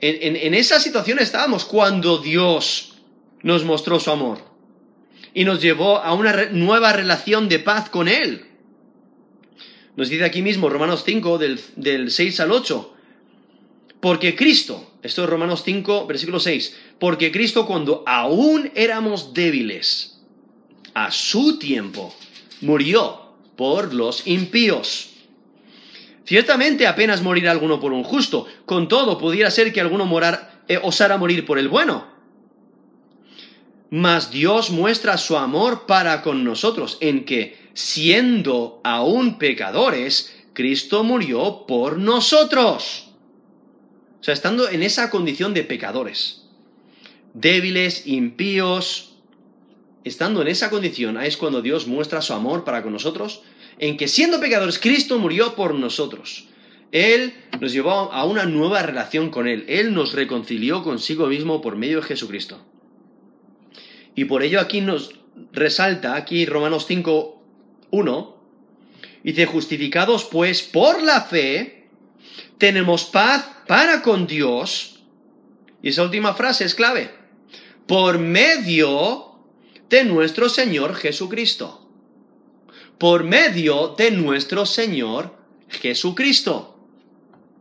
En, 0.00 0.36
en 0.36 0.54
esa 0.54 0.80
situación 0.80 1.18
estábamos 1.18 1.64
cuando 1.64 2.18
Dios 2.18 2.98
nos 3.42 3.64
mostró 3.64 4.00
su 4.00 4.10
amor 4.10 4.38
y 5.34 5.44
nos 5.44 5.60
llevó 5.60 5.98
a 5.98 6.14
una 6.14 6.46
nueva 6.46 6.92
relación 6.92 7.48
de 7.48 7.58
paz 7.58 7.90
con 7.90 8.08
Él. 8.08 8.46
Nos 9.96 10.08
dice 10.08 10.24
aquí 10.24 10.42
mismo 10.42 10.68
Romanos 10.68 11.02
5 11.04 11.38
del, 11.38 11.60
del 11.76 12.10
6 12.10 12.40
al 12.40 12.52
8. 12.52 12.94
Porque 14.00 14.34
Cristo, 14.34 14.93
esto 15.04 15.22
es 15.22 15.28
Romanos 15.28 15.62
5, 15.64 16.06
versículo 16.06 16.40
6, 16.40 16.76
porque 16.98 17.30
Cristo 17.30 17.66
cuando 17.66 18.02
aún 18.06 18.72
éramos 18.74 19.34
débiles, 19.34 20.18
a 20.94 21.10
su 21.10 21.58
tiempo, 21.58 22.14
murió 22.62 23.20
por 23.56 23.92
los 23.92 24.26
impíos. 24.26 25.10
Ciertamente 26.24 26.86
apenas 26.86 27.20
morirá 27.20 27.50
alguno 27.50 27.80
por 27.80 27.92
un 27.92 28.02
justo, 28.02 28.46
con 28.64 28.88
todo 28.88 29.18
pudiera 29.18 29.50
ser 29.50 29.72
que 29.74 29.80
alguno 29.80 30.06
morar, 30.06 30.62
eh, 30.68 30.78
osara 30.82 31.18
morir 31.18 31.44
por 31.44 31.58
el 31.58 31.68
bueno. 31.68 32.06
Mas 33.90 34.30
Dios 34.30 34.70
muestra 34.70 35.18
su 35.18 35.36
amor 35.36 35.84
para 35.86 36.22
con 36.22 36.44
nosotros 36.44 36.96
en 37.00 37.26
que, 37.26 37.58
siendo 37.74 38.80
aún 38.82 39.36
pecadores, 39.38 40.34
Cristo 40.54 41.04
murió 41.04 41.66
por 41.66 41.98
nosotros. 41.98 43.03
O 44.24 44.26
sea, 44.26 44.32
estando 44.32 44.70
en 44.70 44.82
esa 44.82 45.10
condición 45.10 45.52
de 45.52 45.64
pecadores, 45.64 46.46
débiles, 47.34 48.06
impíos, 48.06 49.16
estando 50.02 50.40
en 50.40 50.48
esa 50.48 50.70
condición, 50.70 51.22
es 51.22 51.36
cuando 51.36 51.60
Dios 51.60 51.86
muestra 51.86 52.22
su 52.22 52.32
amor 52.32 52.64
para 52.64 52.82
con 52.82 52.94
nosotros, 52.94 53.42
en 53.78 53.98
que 53.98 54.08
siendo 54.08 54.40
pecadores, 54.40 54.78
Cristo 54.78 55.18
murió 55.18 55.54
por 55.54 55.74
nosotros. 55.74 56.48
Él 56.90 57.34
nos 57.60 57.74
llevó 57.74 57.90
a 57.90 58.24
una 58.24 58.46
nueva 58.46 58.80
relación 58.82 59.28
con 59.28 59.46
Él. 59.46 59.66
Él 59.68 59.92
nos 59.92 60.14
reconcilió 60.14 60.82
consigo 60.82 61.26
mismo 61.26 61.60
por 61.60 61.76
medio 61.76 62.00
de 62.00 62.06
Jesucristo. 62.06 62.64
Y 64.14 64.24
por 64.24 64.42
ello 64.42 64.58
aquí 64.58 64.80
nos 64.80 65.18
resalta, 65.52 66.16
aquí 66.16 66.46
Romanos 66.46 66.86
5, 66.86 67.42
1, 67.90 68.36
dice, 69.22 69.44
justificados 69.44 70.24
pues 70.24 70.62
por 70.62 71.02
la 71.02 71.20
fe, 71.20 71.83
tenemos 72.64 73.04
paz 73.04 73.44
para 73.66 74.00
con 74.00 74.26
Dios, 74.26 74.98
y 75.82 75.90
esa 75.90 76.02
última 76.02 76.32
frase 76.32 76.64
es 76.64 76.74
clave, 76.74 77.10
por 77.86 78.18
medio 78.18 79.34
de 79.90 80.02
nuestro 80.04 80.48
Señor 80.48 80.94
Jesucristo. 80.94 81.86
Por 82.96 83.22
medio 83.22 83.88
de 83.98 84.12
nuestro 84.12 84.64
Señor 84.64 85.36
Jesucristo. 85.68 86.88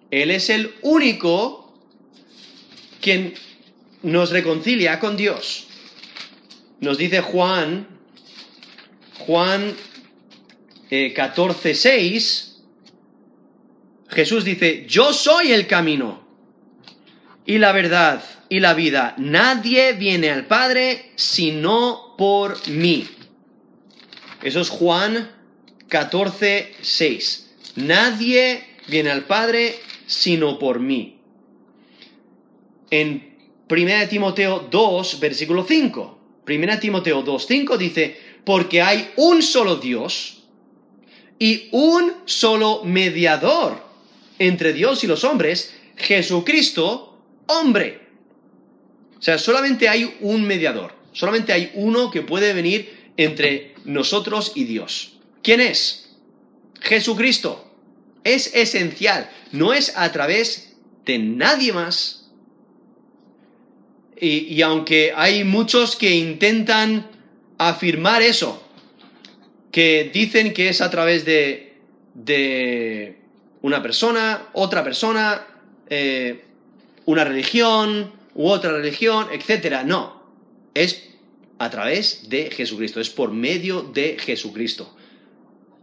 Él 0.09 0.31
es 0.31 0.49
el 0.49 0.73
único 0.83 1.73
quien 3.01 3.33
nos 4.03 4.29
reconcilia 4.29 5.01
con 5.01 5.17
Dios. 5.17 5.67
Nos 6.79 6.97
dice 6.97 7.19
Juan, 7.19 7.89
Juan 9.19 9.75
eh, 10.89 11.11
14, 11.13 11.75
6, 11.75 12.52
Jesús 14.13 14.45
dice, 14.45 14.85
yo 14.87 15.13
soy 15.13 15.51
el 15.51 15.67
camino 15.67 16.21
y 17.45 17.57
la 17.57 17.71
verdad 17.71 18.23
y 18.49 18.59
la 18.59 18.73
vida. 18.73 19.15
Nadie 19.17 19.93
viene 19.93 20.29
al 20.29 20.45
Padre 20.45 21.11
sino 21.15 22.15
por 22.17 22.67
mí. 22.69 23.07
Eso 24.41 24.61
es 24.61 24.69
Juan 24.69 25.31
14, 25.87 26.73
6. 26.81 27.55
Nadie 27.77 28.63
viene 28.87 29.09
al 29.09 29.25
Padre 29.25 29.75
sino 30.05 30.59
por 30.59 30.79
mí. 30.79 31.19
En 32.91 33.35
1 33.69 34.07
Timoteo 34.09 34.67
2, 34.69 35.19
versículo 35.19 35.65
5. 35.67 36.19
1 36.47 36.79
Timoteo 36.79 37.23
2, 37.23 37.45
5 37.47 37.77
dice, 37.77 38.17
porque 38.45 38.81
hay 38.81 39.11
un 39.15 39.41
solo 39.41 39.77
Dios 39.77 40.43
y 41.39 41.69
un 41.71 42.13
solo 42.25 42.83
mediador 42.83 43.92
entre 44.39 44.73
Dios 44.73 45.03
y 45.03 45.07
los 45.07 45.23
hombres, 45.23 45.73
Jesucristo, 45.95 47.17
hombre. 47.47 48.01
O 49.17 49.21
sea, 49.21 49.37
solamente 49.37 49.87
hay 49.87 50.17
un 50.21 50.43
mediador, 50.43 50.95
solamente 51.13 51.53
hay 51.53 51.71
uno 51.75 52.11
que 52.11 52.21
puede 52.21 52.53
venir 52.53 53.11
entre 53.17 53.75
nosotros 53.85 54.51
y 54.55 54.65
Dios. 54.65 55.17
¿Quién 55.41 55.61
es? 55.61 56.15
Jesucristo. 56.81 57.69
Es 58.23 58.53
esencial, 58.55 59.29
no 59.51 59.73
es 59.73 59.97
a 59.97 60.11
través 60.11 60.75
de 61.05 61.19
nadie 61.19 61.73
más. 61.73 62.31
Y, 64.19 64.61
aunque 64.61 65.11
hay 65.13 65.43
muchos 65.43 65.97
que 65.97 66.15
intentan 66.15 67.09
afirmar 67.57 68.21
eso, 68.21 68.63
que 69.71 70.09
dicen 70.13 70.53
que 70.53 70.69
es 70.69 70.79
a 70.79 70.89
través 70.89 71.25
de, 71.25 71.73
de 72.13 73.22
una 73.63 73.81
persona, 73.81 74.49
otra 74.53 74.83
persona, 74.83 75.47
eh, 75.89 76.43
una 77.05 77.23
religión 77.23 78.11
u 78.35 78.49
otra 78.49 78.73
religión, 78.73 79.27
etc. 79.31 79.83
No, 79.85 80.21
es 80.73 81.09
a 81.59 81.69
través 81.69 82.29
de 82.29 82.51
Jesucristo, 82.51 82.99
es 82.99 83.09
por 83.09 83.31
medio 83.31 83.81
de 83.81 84.17
Jesucristo. 84.19 84.93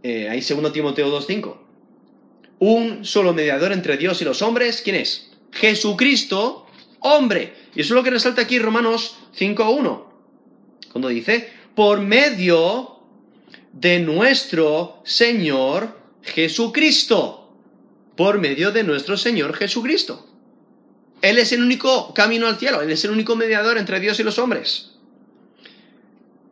Eh, 0.03 0.29
ahí 0.29 0.41
2 0.41 0.71
Timoteo 0.71 1.19
2.5. 1.19 1.57
Un 2.59 3.03
solo 3.03 3.33
mediador 3.33 3.71
entre 3.71 3.97
Dios 3.97 4.21
y 4.21 4.25
los 4.25 4.43
hombres, 4.43 4.81
¿quién 4.83 4.97
es? 4.97 5.31
Jesucristo, 5.51 6.67
hombre. 6.99 7.53
Y 7.73 7.81
eso 7.81 7.93
es 7.93 7.95
lo 7.95 8.03
que 8.03 8.11
resalta 8.11 8.43
aquí 8.43 8.59
Romanos 8.59 9.17
5.1. 9.35 10.03
Cuando 10.91 11.07
dice, 11.07 11.49
por 11.73 11.99
medio 11.99 12.99
de 13.73 13.99
nuestro 14.01 15.01
Señor 15.03 15.97
Jesucristo. 16.21 17.40
Por 18.21 18.37
medio 18.37 18.71
de 18.71 18.83
nuestro 18.83 19.17
Señor 19.17 19.55
Jesucristo. 19.55 20.27
Él 21.23 21.39
es 21.39 21.53
el 21.53 21.63
único 21.63 22.13
camino 22.13 22.45
al 22.45 22.57
cielo, 22.57 22.83
Él 22.83 22.91
es 22.91 23.03
el 23.03 23.09
único 23.09 23.35
mediador 23.35 23.79
entre 23.79 23.99
Dios 23.99 24.19
y 24.19 24.23
los 24.23 24.37
hombres. 24.37 24.91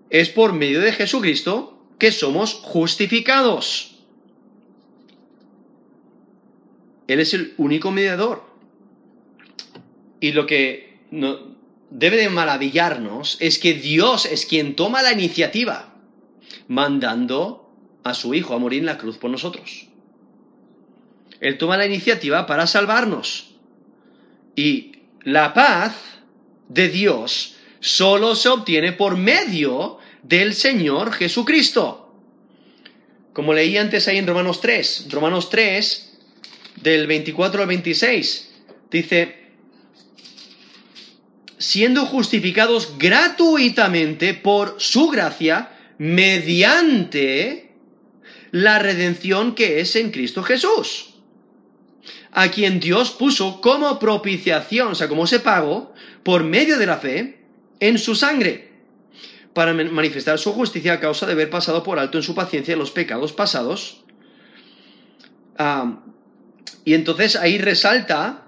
Es 0.09 0.29
por 0.29 0.53
medio 0.53 0.81
de 0.81 0.91
Jesucristo 0.91 1.79
que 1.99 2.11
somos 2.11 2.55
justificados. 2.55 3.99
Él 7.05 7.19
es 7.19 7.35
el 7.35 7.53
único 7.57 7.91
mediador. 7.91 8.41
Y 10.19 10.31
lo 10.31 10.47
que 10.47 10.97
debe 11.91 12.17
de 12.17 12.29
maravillarnos 12.29 13.37
es 13.39 13.59
que 13.59 13.75
Dios 13.75 14.25
es 14.25 14.47
quien 14.47 14.75
toma 14.75 15.03
la 15.03 15.13
iniciativa, 15.13 15.93
mandando 16.67 17.71
a 18.03 18.15
su 18.15 18.33
Hijo 18.33 18.55
a 18.55 18.57
morir 18.57 18.79
en 18.79 18.87
la 18.87 18.97
cruz 18.97 19.19
por 19.19 19.29
nosotros. 19.29 19.88
Él 21.39 21.57
toma 21.57 21.77
la 21.77 21.85
iniciativa 21.85 22.45
para 22.45 22.67
salvarnos. 22.67 23.51
Y 24.55 24.91
la 25.23 25.53
paz 25.53 25.93
de 26.67 26.89
Dios 26.89 27.55
solo 27.79 28.35
se 28.35 28.49
obtiene 28.49 28.91
por 28.91 29.17
medio 29.17 29.97
del 30.23 30.53
Señor 30.53 31.13
Jesucristo. 31.13 32.13
Como 33.33 33.53
leí 33.53 33.77
antes 33.77 34.07
ahí 34.07 34.17
en 34.17 34.27
Romanos 34.27 34.59
3, 34.59 35.07
Romanos 35.09 35.49
3, 35.49 36.17
del 36.81 37.07
24 37.07 37.61
al 37.61 37.67
26, 37.67 38.51
dice, 38.91 39.35
siendo 41.57 42.05
justificados 42.05 42.97
gratuitamente 42.97 44.33
por 44.33 44.75
su 44.77 45.07
gracia, 45.07 45.71
mediante 45.97 47.71
la 48.51 48.79
redención 48.79 49.55
que 49.55 49.79
es 49.79 49.95
en 49.95 50.11
Cristo 50.11 50.43
Jesús 50.43 51.08
a 52.31 52.49
quien 52.49 52.79
Dios 52.79 53.11
puso 53.11 53.61
como 53.61 53.97
propiciación, 53.99 54.89
o 54.89 54.95
sea, 54.95 55.07
como 55.07 55.25
ese 55.25 55.39
pago, 55.39 55.93
por 56.23 56.43
medio 56.43 56.77
de 56.77 56.85
la 56.85 56.97
fe, 56.97 57.39
en 57.79 57.97
su 57.97 58.15
sangre, 58.15 58.69
para 59.53 59.73
manifestar 59.73 60.37
su 60.37 60.53
justicia 60.53 60.93
a 60.93 60.99
causa 60.99 61.25
de 61.25 61.33
haber 61.33 61.49
pasado 61.49 61.83
por 61.83 61.97
alto 61.97 62.17
en 62.17 62.23
su 62.23 62.35
paciencia 62.35 62.75
los 62.75 62.91
pecados 62.91 63.33
pasados. 63.33 64.03
y 66.85 66.93
entonces 66.93 67.35
ahí 67.35 67.57
resalta, 67.57 68.45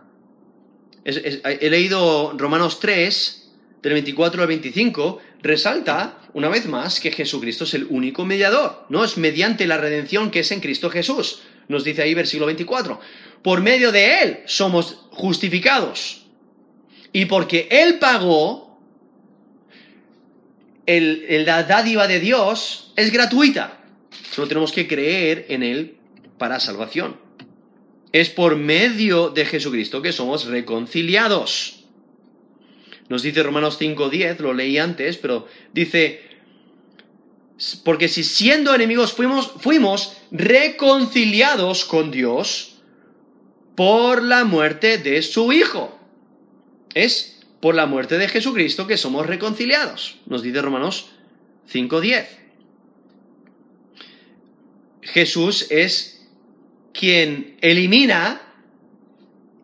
he 1.04 1.70
leído 1.70 2.34
Romanos 2.38 2.80
3, 2.80 3.38
del 3.82 3.94
24 3.94 4.42
al 4.44 4.48
25, 4.48 5.20
resalta 5.42 6.20
una 6.34 6.50
vez 6.50 6.68
más 6.68 7.00
que 7.00 7.12
Jesucristo 7.12 7.64
es 7.64 7.74
el 7.74 7.88
único 7.90 8.26
mediador, 8.26 8.86
no 8.90 9.04
es 9.04 9.18
mediante 9.18 9.66
la 9.66 9.78
redención 9.78 10.30
que 10.30 10.42
es 10.42 10.52
en 10.52 10.60
Cristo 10.60 10.90
Jesús. 10.90 11.42
Nos 11.68 11.84
dice 11.84 12.04
ahí 12.04 12.14
versículo 12.14 12.46
24 12.48 13.00
por 13.42 13.62
medio 13.62 13.92
de 13.92 14.22
Él 14.22 14.40
somos 14.46 15.06
justificados. 15.12 16.26
Y 17.14 17.26
porque 17.26 17.68
Él 17.72 18.00
pagó, 18.00 18.80
la 20.86 21.64
dádiva 21.64 22.08
de 22.08 22.20
Dios 22.20 22.94
es 22.96 23.12
gratuita. 23.12 23.80
Solo 24.32 24.48
tenemos 24.48 24.72
que 24.72 24.88
creer 24.88 25.46
en 25.50 25.64
Él 25.64 25.98
para 26.38 26.60
salvación. 26.60 27.20
Es 28.12 28.30
por 28.30 28.56
medio 28.56 29.30
de 29.30 29.46
Jesucristo 29.46 30.02
que 30.02 30.12
somos 30.12 30.46
reconciliados. 30.46 31.86
Nos 33.10 33.24
dice 33.24 33.44
Romanos 33.44 33.80
5.10, 33.80 34.40
lo 34.40 34.54
leí 34.54 34.78
antes, 34.78 35.18
pero 35.18 35.48
dice, 35.74 36.22
porque 37.84 38.08
si 38.08 38.24
siendo 38.24 38.74
enemigos 38.74 39.14
fuimos, 39.14 39.52
fuimos 39.60 40.18
reconciliados 40.32 41.84
con 41.86 42.10
Dios, 42.12 42.71
por 43.76 44.24
la 44.24 44.44
muerte 44.44 44.98
de 44.98 45.22
su 45.22 45.52
Hijo. 45.52 45.98
Es 46.94 47.40
por 47.60 47.76
la 47.76 47.86
muerte 47.86 48.18
de 48.18 48.28
Jesucristo 48.28 48.88
que 48.88 48.98
somos 48.98 49.28
reconciliados, 49.28 50.18
nos 50.26 50.42
dice 50.42 50.62
Romanos 50.62 51.12
5.10. 51.72 52.26
Jesús 55.04 55.68
es 55.70 56.28
quien 56.94 57.58
elimina 57.62 58.42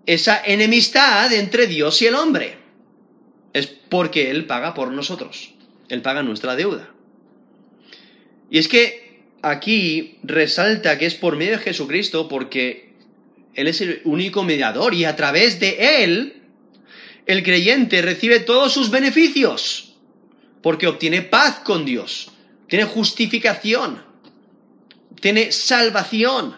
esa 0.05 0.41
enemistad 0.43 1.32
entre 1.34 1.68
Dios 1.68 2.01
y 2.01 2.08
el 2.08 2.16
hombre. 2.16 2.58
Es 3.53 3.68
porque 3.68 4.32
Él 4.32 4.45
paga 4.45 4.74
por 4.74 4.91
nosotros. 4.91 5.53
Él 5.89 6.01
paga 6.01 6.24
nuestra 6.24 6.55
deuda. 6.55 6.93
Y 8.49 8.58
es 8.58 8.68
que 8.68 9.22
aquí 9.41 10.18
resalta 10.24 10.97
que 10.97 11.05
es 11.05 11.16
por 11.16 11.36
medio 11.36 11.53
de 11.53 11.60
Jesucristo 11.60 12.28
porque 12.28 12.86
él 13.58 13.68
es 13.68 13.82
el 13.82 14.01
único 14.05 14.43
mediador 14.43 14.93
y 14.93 15.03
a 15.05 15.16
través 15.16 15.60
de 15.60 16.03
Él 16.03 16.43
el 17.26 17.41
creyente 17.41 18.03
recibe 18.03 18.39
todos 18.39 18.72
sus 18.72 18.91
beneficios 18.91 19.95
porque 20.62 20.86
obtiene 20.86 21.24
paz 21.24 21.62
con 21.64 21.84
Dios, 21.84 22.30
tiene 22.68 22.86
justificación, 22.86 24.03
tiene 25.20 25.51
salvación. 25.51 26.55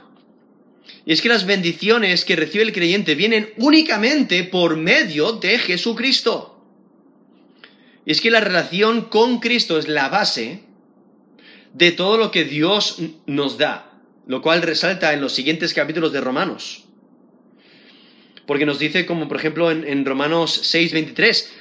Y 1.05 1.13
es 1.13 1.21
que 1.21 1.29
las 1.29 1.45
bendiciones 1.45 2.25
que 2.25 2.35
recibe 2.35 2.65
el 2.65 2.73
creyente 2.73 3.15
vienen 3.15 3.53
únicamente 3.57 4.43
por 4.43 4.75
medio 4.75 5.31
de 5.33 5.57
Jesucristo. 5.57 6.61
Y 8.05 8.11
es 8.11 8.19
que 8.19 8.29
la 8.29 8.41
relación 8.41 9.03
con 9.03 9.39
Cristo 9.39 9.79
es 9.79 9.87
la 9.87 10.09
base 10.09 10.63
de 11.73 11.93
todo 11.93 12.17
lo 12.17 12.29
que 12.29 12.43
Dios 12.43 12.97
nos 13.25 13.57
da, 13.57 14.01
lo 14.27 14.41
cual 14.41 14.61
resalta 14.63 15.13
en 15.13 15.21
los 15.21 15.31
siguientes 15.31 15.73
capítulos 15.73 16.11
de 16.11 16.19
Romanos 16.19 16.88
porque 18.49 18.65
nos 18.65 18.79
dice, 18.79 19.05
como 19.05 19.27
por 19.27 19.37
ejemplo 19.37 19.69
en, 19.69 20.03
Romanos 20.05 20.61
6, 20.63 20.91
23, 20.91 21.51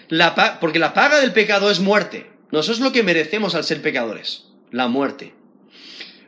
porque 0.59 0.78
la 0.78 0.95
paga 0.95 1.20
del 1.20 1.34
pecado 1.34 1.70
es 1.70 1.80
muerte. 1.80 2.30
No, 2.51 2.61
eso 2.61 2.72
es 2.72 2.80
lo 2.80 2.93
que 2.93 3.03
merecemos 3.03 3.55
al 3.55 3.64
ser 3.64 3.82
pecadores, 3.82 4.47
la 4.70 4.89
muerte. 4.89 5.34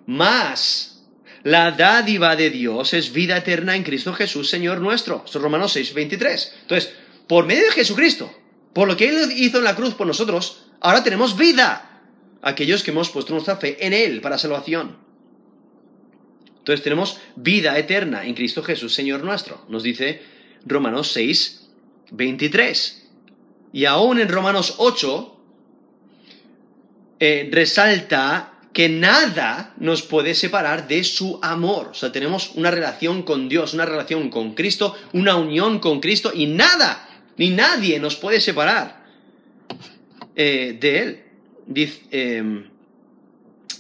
Más 0.04 1.06
la 1.44 1.70
dádiva 1.70 2.36
de 2.36 2.50
Dios 2.50 2.92
es 2.92 3.14
vida 3.14 3.38
eterna 3.38 3.74
en 3.74 3.84
Cristo 3.84 4.12
Jesús, 4.12 4.50
Señor 4.50 4.82
nuestro. 4.82 5.24
Es 5.26 5.32
Romanos 5.32 5.72
6, 5.72 5.94
23. 5.94 6.56
Entonces, 6.60 6.92
por 7.26 7.46
medio 7.46 7.64
de 7.64 7.72
Jesucristo, 7.72 8.30
por 8.74 8.86
lo 8.86 8.98
que 8.98 9.08
Él 9.08 9.32
hizo 9.36 9.56
en 9.56 9.64
la 9.64 9.74
cruz 9.74 9.94
por 9.94 10.06
nosotros, 10.06 10.66
ahora 10.82 11.02
tenemos 11.02 11.38
vida. 11.38 12.02
Aquellos 12.42 12.82
que 12.82 12.90
hemos 12.90 13.08
puesto 13.08 13.32
nuestra 13.32 13.56
fe 13.56 13.78
en 13.80 13.94
Él 13.94 14.20
para 14.20 14.36
salvación. 14.36 14.98
Entonces 16.58 16.84
tenemos 16.84 17.18
vida 17.34 17.78
eterna 17.78 18.26
en 18.26 18.34
Cristo 18.34 18.62
Jesús, 18.62 18.92
Señor 18.92 19.24
nuestro. 19.24 19.64
Nos 19.70 19.82
dice 19.82 20.38
Romanos 20.66 21.12
6, 21.12 21.68
23. 22.12 23.08
Y 23.72 23.84
aún 23.84 24.20
en 24.20 24.28
Romanos 24.28 24.74
8 24.78 25.36
eh, 27.20 27.48
resalta 27.52 28.54
que 28.72 28.88
nada 28.88 29.74
nos 29.78 30.02
puede 30.02 30.34
separar 30.34 30.86
de 30.86 31.02
su 31.04 31.38
amor. 31.42 31.88
O 31.88 31.94
sea, 31.94 32.12
tenemos 32.12 32.52
una 32.54 32.70
relación 32.70 33.22
con 33.22 33.48
Dios, 33.48 33.74
una 33.74 33.84
relación 33.84 34.30
con 34.30 34.54
Cristo, 34.54 34.94
una 35.12 35.36
unión 35.36 35.80
con 35.80 36.00
Cristo 36.00 36.32
y 36.34 36.46
nada, 36.46 37.08
ni 37.36 37.50
nadie 37.50 37.98
nos 37.98 38.16
puede 38.16 38.40
separar 38.40 39.04
eh, 40.36 40.76
de 40.80 40.98
Él. 40.98 41.24
Dice, 41.66 42.02
em, 42.10 42.70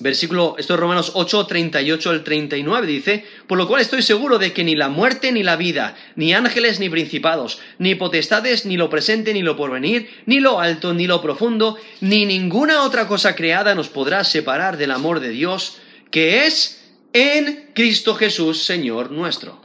Versículo, 0.00 0.56
esto 0.58 0.72
es 0.72 0.80
Romanos 0.80 1.12
8, 1.12 1.46
38 1.46 2.10
al 2.10 2.24
39, 2.24 2.86
dice, 2.86 3.24
por 3.46 3.58
lo 3.58 3.68
cual 3.68 3.82
estoy 3.82 4.00
seguro 4.00 4.38
de 4.38 4.54
que 4.54 4.64
ni 4.64 4.74
la 4.74 4.88
muerte 4.88 5.30
ni 5.30 5.42
la 5.42 5.56
vida, 5.56 5.94
ni 6.16 6.32
ángeles 6.32 6.80
ni 6.80 6.88
principados, 6.88 7.60
ni 7.76 7.94
potestades, 7.94 8.64
ni 8.64 8.78
lo 8.78 8.88
presente 8.88 9.34
ni 9.34 9.42
lo 9.42 9.58
porvenir, 9.58 10.08
ni 10.24 10.40
lo 10.40 10.58
alto 10.58 10.94
ni 10.94 11.06
lo 11.06 11.20
profundo, 11.20 11.76
ni 12.00 12.24
ninguna 12.24 12.82
otra 12.82 13.06
cosa 13.06 13.34
creada 13.34 13.74
nos 13.74 13.90
podrá 13.90 14.24
separar 14.24 14.78
del 14.78 14.92
amor 14.92 15.20
de 15.20 15.28
Dios, 15.28 15.76
que 16.10 16.46
es 16.46 16.82
en 17.12 17.68
Cristo 17.74 18.14
Jesús, 18.14 18.64
Señor 18.64 19.10
nuestro. 19.10 19.60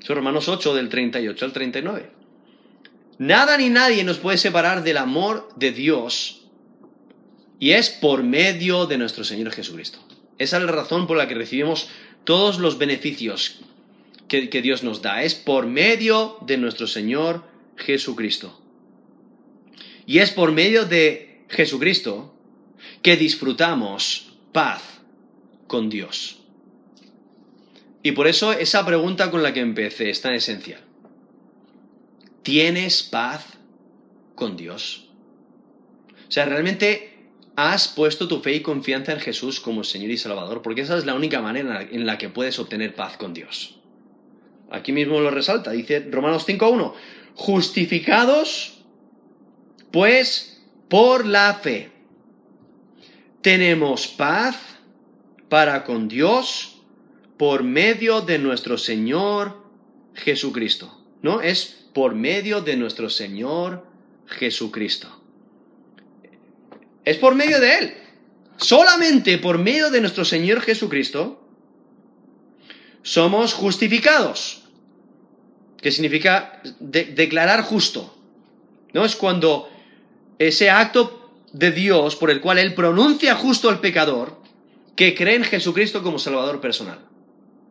Eso 0.00 0.14
es 0.14 0.16
Romanos 0.16 0.48
8, 0.48 0.74
del 0.74 0.88
38 0.88 1.44
al 1.44 1.52
39. 1.52 2.10
Nada 3.18 3.58
ni 3.58 3.68
nadie 3.68 4.04
nos 4.04 4.16
puede 4.16 4.38
separar 4.38 4.82
del 4.82 4.96
amor 4.96 5.50
de 5.56 5.72
Dios 5.72 6.37
y 7.60 7.72
es 7.72 7.90
por 7.90 8.22
medio 8.22 8.86
de 8.86 8.98
nuestro 8.98 9.24
Señor 9.24 9.52
Jesucristo. 9.52 9.98
Esa 10.38 10.58
es 10.58 10.62
la 10.62 10.72
razón 10.72 11.06
por 11.06 11.16
la 11.16 11.26
que 11.26 11.34
recibimos 11.34 11.88
todos 12.24 12.58
los 12.58 12.78
beneficios 12.78 13.60
que, 14.28 14.62
Dios 14.62 14.82
nos 14.82 15.02
da. 15.02 15.22
Es 15.22 15.34
por 15.34 15.66
medio 15.66 16.38
de 16.42 16.58
nuestro 16.58 16.86
Señor 16.86 17.44
Jesucristo. 17.76 18.60
Y 20.06 20.18
es 20.18 20.30
por 20.30 20.52
medio 20.52 20.84
de 20.84 21.44
Jesucristo 21.48 22.34
que 23.02 23.16
disfrutamos 23.16 24.32
paz 24.52 24.82
con 25.66 25.88
Dios. 25.88 26.38
Y 28.02 28.12
por 28.12 28.28
eso 28.28 28.52
esa 28.52 28.86
pregunta 28.86 29.30
con 29.30 29.42
la 29.42 29.52
que 29.52 29.60
empecé 29.60 30.10
es 30.10 30.20
tan 30.20 30.34
esencial. 30.34 30.80
¿Tienes 32.42 33.02
paz 33.02 33.44
con 34.34 34.56
Dios? 34.56 35.08
O 36.28 36.30
sea, 36.30 36.44
realmente 36.44 37.17
has 37.60 37.88
puesto 37.88 38.28
tu 38.28 38.38
fe 38.38 38.54
y 38.54 38.60
confianza 38.60 39.10
en 39.10 39.18
Jesús 39.18 39.58
como 39.58 39.82
Señor 39.82 40.12
y 40.12 40.16
Salvador, 40.16 40.62
porque 40.62 40.82
esa 40.82 40.96
es 40.96 41.04
la 41.04 41.14
única 41.14 41.42
manera 41.42 41.82
en 41.82 42.06
la 42.06 42.16
que 42.16 42.28
puedes 42.28 42.56
obtener 42.60 42.94
paz 42.94 43.16
con 43.16 43.34
Dios. 43.34 43.80
Aquí 44.70 44.92
mismo 44.92 45.18
lo 45.18 45.32
resalta, 45.32 45.72
dice 45.72 46.06
Romanos 46.08 46.46
5.1, 46.46 46.92
justificados 47.34 48.84
pues 49.90 50.62
por 50.88 51.26
la 51.26 51.54
fe. 51.54 51.90
Tenemos 53.40 54.06
paz 54.06 54.56
para 55.48 55.82
con 55.82 56.06
Dios 56.06 56.80
por 57.36 57.64
medio 57.64 58.20
de 58.20 58.38
nuestro 58.38 58.78
Señor 58.78 59.64
Jesucristo. 60.14 60.96
¿No? 61.22 61.40
Es 61.40 61.88
por 61.92 62.14
medio 62.14 62.60
de 62.60 62.76
nuestro 62.76 63.10
Señor 63.10 63.84
Jesucristo. 64.26 65.17
Es 67.08 67.16
por 67.16 67.34
medio 67.34 67.58
de 67.58 67.78
Él. 67.78 67.94
Solamente 68.58 69.38
por 69.38 69.56
medio 69.56 69.88
de 69.88 70.02
nuestro 70.02 70.26
Señor 70.26 70.60
Jesucristo 70.60 71.42
somos 73.02 73.54
justificados. 73.54 74.64
Que 75.80 75.90
significa 75.90 76.60
declarar 76.80 77.62
justo. 77.62 78.14
¿No? 78.92 79.06
Es 79.06 79.16
cuando 79.16 79.70
ese 80.38 80.68
acto 80.68 81.32
de 81.50 81.70
Dios 81.70 82.14
por 82.14 82.30
el 82.30 82.42
cual 82.42 82.58
Él 82.58 82.74
pronuncia 82.74 83.34
justo 83.36 83.70
al 83.70 83.80
pecador 83.80 84.42
que 84.94 85.14
cree 85.14 85.36
en 85.36 85.44
Jesucristo 85.44 86.02
como 86.02 86.18
Salvador 86.18 86.60
personal. 86.60 86.98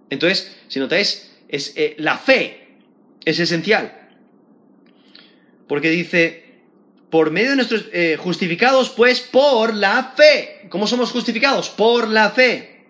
Entonces, 0.10 0.58
si 0.68 0.80
notáis, 0.80 1.32
es, 1.48 1.74
eh, 1.76 1.94
la 2.00 2.18
fe 2.18 2.80
es 3.24 3.38
esencial. 3.38 4.10
Porque 5.68 5.92
dice, 5.92 6.47
por 7.10 7.32
medio 7.32 7.52
de 7.52 7.56
nuestros 7.56 7.86
eh, 7.94 8.18
justificados, 8.20 8.90
pues 8.90 9.22
por 9.22 9.74
la 9.74 10.14
fe. 10.16 10.68
¿Cómo 10.70 10.88
somos 10.88 11.12
justificados? 11.12 11.70
Por 11.70 12.08
la 12.08 12.32
fe. 12.32 12.86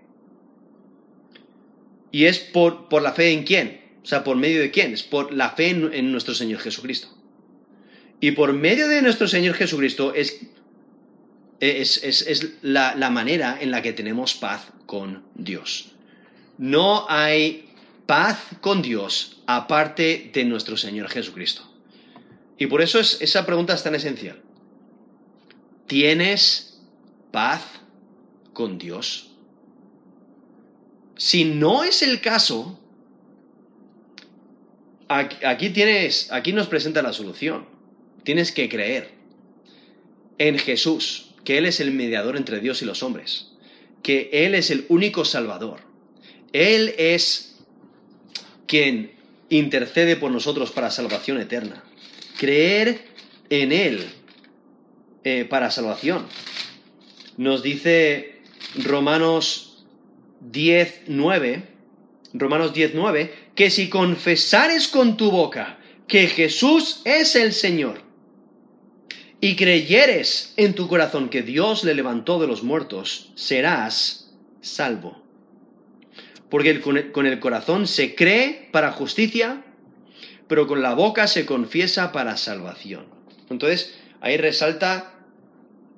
¿Y 2.12 2.26
es 2.26 2.40
por, 2.40 2.90
por 2.90 3.02
la 3.02 3.14
fe 3.14 3.32
en 3.32 3.44
quién? 3.44 3.82
O 4.02 4.06
sea, 4.06 4.24
¿por 4.24 4.38
medio 4.38 4.62
de 4.62 4.72
quién? 4.72 4.94
Es 4.94 5.04
por 5.04 5.34
la 5.34 5.52
fe 5.52 5.70
en 5.70 6.12
nuestro 6.12 6.34
Señor 6.34 6.62
Jesucristo. 6.62 7.10
Y 8.20 8.32
por 8.32 8.54
medio 8.54 8.88
de 8.88 9.02
nuestro 9.02 9.28
Señor 9.28 9.56
Jesucristo 9.56 10.14
es, 10.16 10.40
es, 11.60 12.58
la, 12.62 12.96
la 12.96 13.10
manera 13.10 13.58
en 13.60 13.70
la 13.70 13.82
que 13.82 13.94
tenemos 13.94 14.34
paz 14.34 14.72
con 14.86 15.24
Dios. 15.36 15.92
No 16.58 17.06
hay 17.10 17.70
paz 18.08 18.40
con 18.62 18.82
Dios 18.82 19.44
aparte 19.46 20.32
de 20.34 20.46
nuestro 20.46 20.78
Señor 20.78 21.10
Jesucristo. 21.10 21.77
Y 22.58 22.68
por 22.68 22.82
eso 22.82 23.00
es, 23.00 23.22
esa 23.22 23.46
pregunta 23.46 23.74
es 23.74 23.84
tan 23.84 23.96
esencial. 23.96 24.42
¿Tienes 25.86 26.82
paz 27.32 27.64
con 28.54 28.78
Dios? 28.78 29.32
Si 31.16 31.46
no 31.46 31.84
es 31.84 32.02
el 32.02 32.22
caso, 32.22 32.80
aquí, 35.08 35.70
tienes, 35.70 36.32
aquí 36.32 36.54
nos 36.54 36.68
presenta 36.68 37.02
la 37.02 37.14
solución. 37.14 37.66
Tienes 38.24 38.52
que 38.52 38.70
creer 38.70 39.12
en 40.38 40.60
Jesús, 40.60 41.34
que 41.44 41.58
Él 41.58 41.66
es 41.66 41.80
el 41.80 41.92
mediador 41.92 42.38
entre 42.38 42.60
Dios 42.60 42.82
y 42.82 42.86
los 42.86 43.04
hombres, 43.04 43.54
que 44.04 44.30
Él 44.34 44.54
es 44.54 44.70
el 44.70 44.86
único 44.90 45.26
Salvador. 45.26 45.82
Él 46.54 46.94
es 46.98 47.56
quien 48.68 49.14
intercede 49.50 50.18
por 50.18 50.32
nosotros 50.32 50.72
para 50.72 50.92
salvación 50.92 51.40
eterna. 51.40 51.84
Creer 52.38 53.02
en 53.50 53.72
Él 53.72 54.06
eh, 55.24 55.46
para 55.46 55.72
salvación. 55.72 56.26
Nos 57.38 57.64
dice 57.64 58.42
Romanos 58.76 59.86
10, 60.42 61.02
9, 61.08 61.64
Romanos 62.34 62.74
10, 62.74 62.92
9, 62.96 63.34
que 63.56 63.70
si 63.70 63.90
confesares 63.90 64.88
con 64.88 65.18
tu 65.18 65.32
boca 65.32 65.80
que 66.08 66.28
Jesús 66.28 67.02
es 67.06 67.36
el 67.36 67.54
Señor 67.54 68.02
y 69.42 69.56
creyeres 69.56 70.54
en 70.58 70.74
tu 70.74 70.88
corazón 70.88 71.30
que 71.30 71.44
Dios 71.44 71.84
le 71.84 71.94
levantó 71.94 72.40
de 72.40 72.48
los 72.48 72.64
muertos, 72.64 73.32
serás 73.36 74.34
salvo. 74.62 75.22
Porque 76.50 76.80
con 76.82 77.26
el 77.26 77.40
corazón 77.40 77.88
se 77.88 78.16
cree 78.16 78.70
para 78.72 78.94
justicia, 78.94 79.66
pero 80.48 80.68
con 80.68 80.82
la 80.82 80.94
boca 80.94 81.28
se 81.28 81.46
confiesa 81.46 82.12
para 82.12 82.38
salvación. 82.38 83.06
Entonces, 83.50 83.98
ahí 84.22 84.38
resalta 84.38 85.14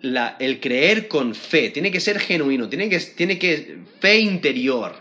el 0.01 0.59
creer 0.59 1.07
con 1.07 1.35
fe. 1.35 1.69
Tiene 1.69 1.91
que 1.91 1.99
ser 1.99 2.19
genuino, 2.19 2.69
tiene 2.69 2.89
que, 2.89 2.99
tiene 2.99 3.37
que 3.37 3.79
fe 3.99 4.19
interior. 4.19 4.95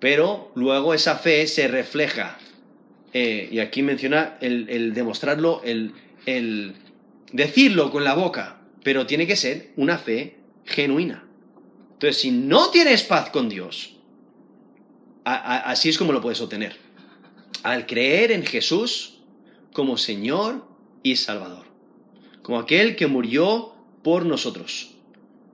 Pero 0.00 0.50
luego 0.54 0.94
esa 0.94 1.16
fe 1.16 1.46
se 1.46 1.68
refleja. 1.68 2.38
Eh, 3.12 3.48
y 3.52 3.58
aquí 3.58 3.82
menciona 3.82 4.38
el, 4.40 4.94
demostrarlo, 4.94 5.62
el, 5.64 6.74
decirlo 7.32 7.90
con 7.90 8.04
la 8.04 8.14
boca, 8.14 8.62
pero 8.82 9.06
tiene 9.06 9.26
que 9.26 9.36
ser 9.36 9.70
una 9.76 9.98
fe 9.98 10.38
genuina. 10.64 11.24
Entonces, 11.92 12.20
si 12.20 12.30
no 12.30 12.70
tienes 12.70 13.02
paz 13.04 13.30
con 13.30 13.48
Dios, 13.48 13.96
así 15.24 15.90
es 15.90 15.98
como 15.98 16.12
lo 16.12 16.20
puedes 16.20 16.40
obtener. 16.40 16.76
Al 17.62 17.86
creer 17.86 18.32
en 18.32 18.44
Jesús 18.44 19.18
como 19.72 19.96
Señor 19.96 20.66
y 21.02 21.16
Salvador. 21.16 21.66
Como 22.42 22.58
aquel 22.58 22.96
que 22.96 23.06
murió 23.06 23.74
por 24.02 24.26
nosotros. 24.26 24.90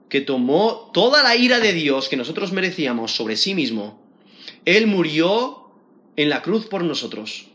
Que 0.09 0.21
tomó 0.21 0.91
toda 0.93 1.21
la 1.23 1.35
ira 1.35 1.59
de 1.59 1.73
Dios 1.73 2.09
que 2.09 2.17
nosotros 2.17 2.51
merecíamos 2.51 3.11
sobre 3.11 3.37
sí 3.37 3.53
mismo. 3.53 4.01
Él 4.65 4.87
murió 4.87 5.69
en 6.15 6.29
la 6.29 6.41
cruz 6.41 6.65
por 6.65 6.83
nosotros. 6.83 7.47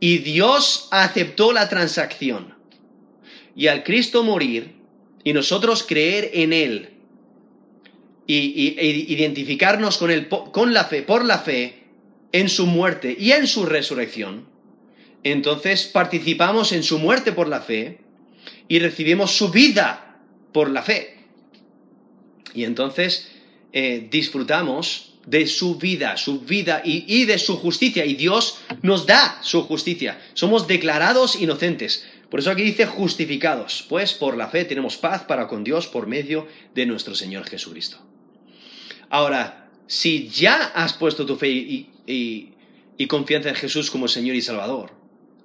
Y 0.00 0.18
Dios 0.18 0.88
aceptó 0.90 1.52
la 1.52 1.68
transacción 1.68 2.60
y 3.54 3.66
al 3.66 3.84
Cristo 3.84 4.22
morir 4.22 4.74
y 5.24 5.32
nosotros 5.32 5.84
creer 5.86 6.30
en 6.32 6.52
Él 6.52 6.90
y, 8.26 8.74
e 8.78 8.86
identificarnos 8.86 9.98
con, 9.98 10.10
él, 10.10 10.28
con 10.28 10.72
la 10.72 10.84
fe, 10.84 11.02
por 11.02 11.24
la 11.24 11.38
fe, 11.38 11.79
en 12.32 12.48
su 12.48 12.66
muerte 12.66 13.16
y 13.18 13.32
en 13.32 13.46
su 13.46 13.66
resurrección, 13.66 14.46
entonces 15.22 15.84
participamos 15.84 16.72
en 16.72 16.82
su 16.82 16.98
muerte 16.98 17.32
por 17.32 17.48
la 17.48 17.60
fe 17.60 18.00
y 18.68 18.78
recibimos 18.78 19.32
su 19.32 19.50
vida 19.50 20.20
por 20.52 20.70
la 20.70 20.82
fe. 20.82 21.18
Y 22.54 22.64
entonces 22.64 23.30
eh, 23.72 24.08
disfrutamos 24.10 25.18
de 25.26 25.46
su 25.46 25.76
vida, 25.76 26.16
su 26.16 26.40
vida 26.40 26.82
y, 26.84 27.04
y, 27.06 27.24
de 27.26 27.38
su 27.38 27.58
justicia. 27.58 28.04
Y 28.04 28.14
Dios 28.14 28.58
nos 28.82 29.06
da 29.06 29.38
su 29.42 29.62
justicia. 29.64 30.20
Somos 30.34 30.66
declarados 30.66 31.36
inocentes. 31.36 32.06
Por 32.30 32.40
eso 32.40 32.50
aquí 32.50 32.62
dice 32.62 32.86
justificados, 32.86 33.84
pues 33.88 34.14
por 34.14 34.36
la 34.36 34.48
fe 34.48 34.64
tenemos 34.64 34.96
paz 34.96 35.24
para 35.24 35.48
con 35.48 35.64
Dios 35.64 35.88
por 35.88 36.06
medio 36.06 36.46
de 36.74 36.86
nuestro 36.86 37.14
Señor 37.14 37.44
Jesucristo. 37.44 37.98
Ahora, 39.10 39.68
si 39.88 40.28
ya 40.28 40.66
has 40.66 40.92
puesto 40.92 41.26
tu 41.26 41.34
fe 41.34 41.48
y, 41.48 41.90
confianza 43.08 43.48
en 43.48 43.54
Jesús 43.54 43.90
como 43.90 44.08
Señor 44.08 44.36
y 44.36 44.42
Salvador, 44.42 44.92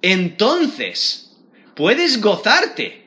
entonces 0.02 1.36
puedes 1.74 2.20
gozarte 2.20 3.06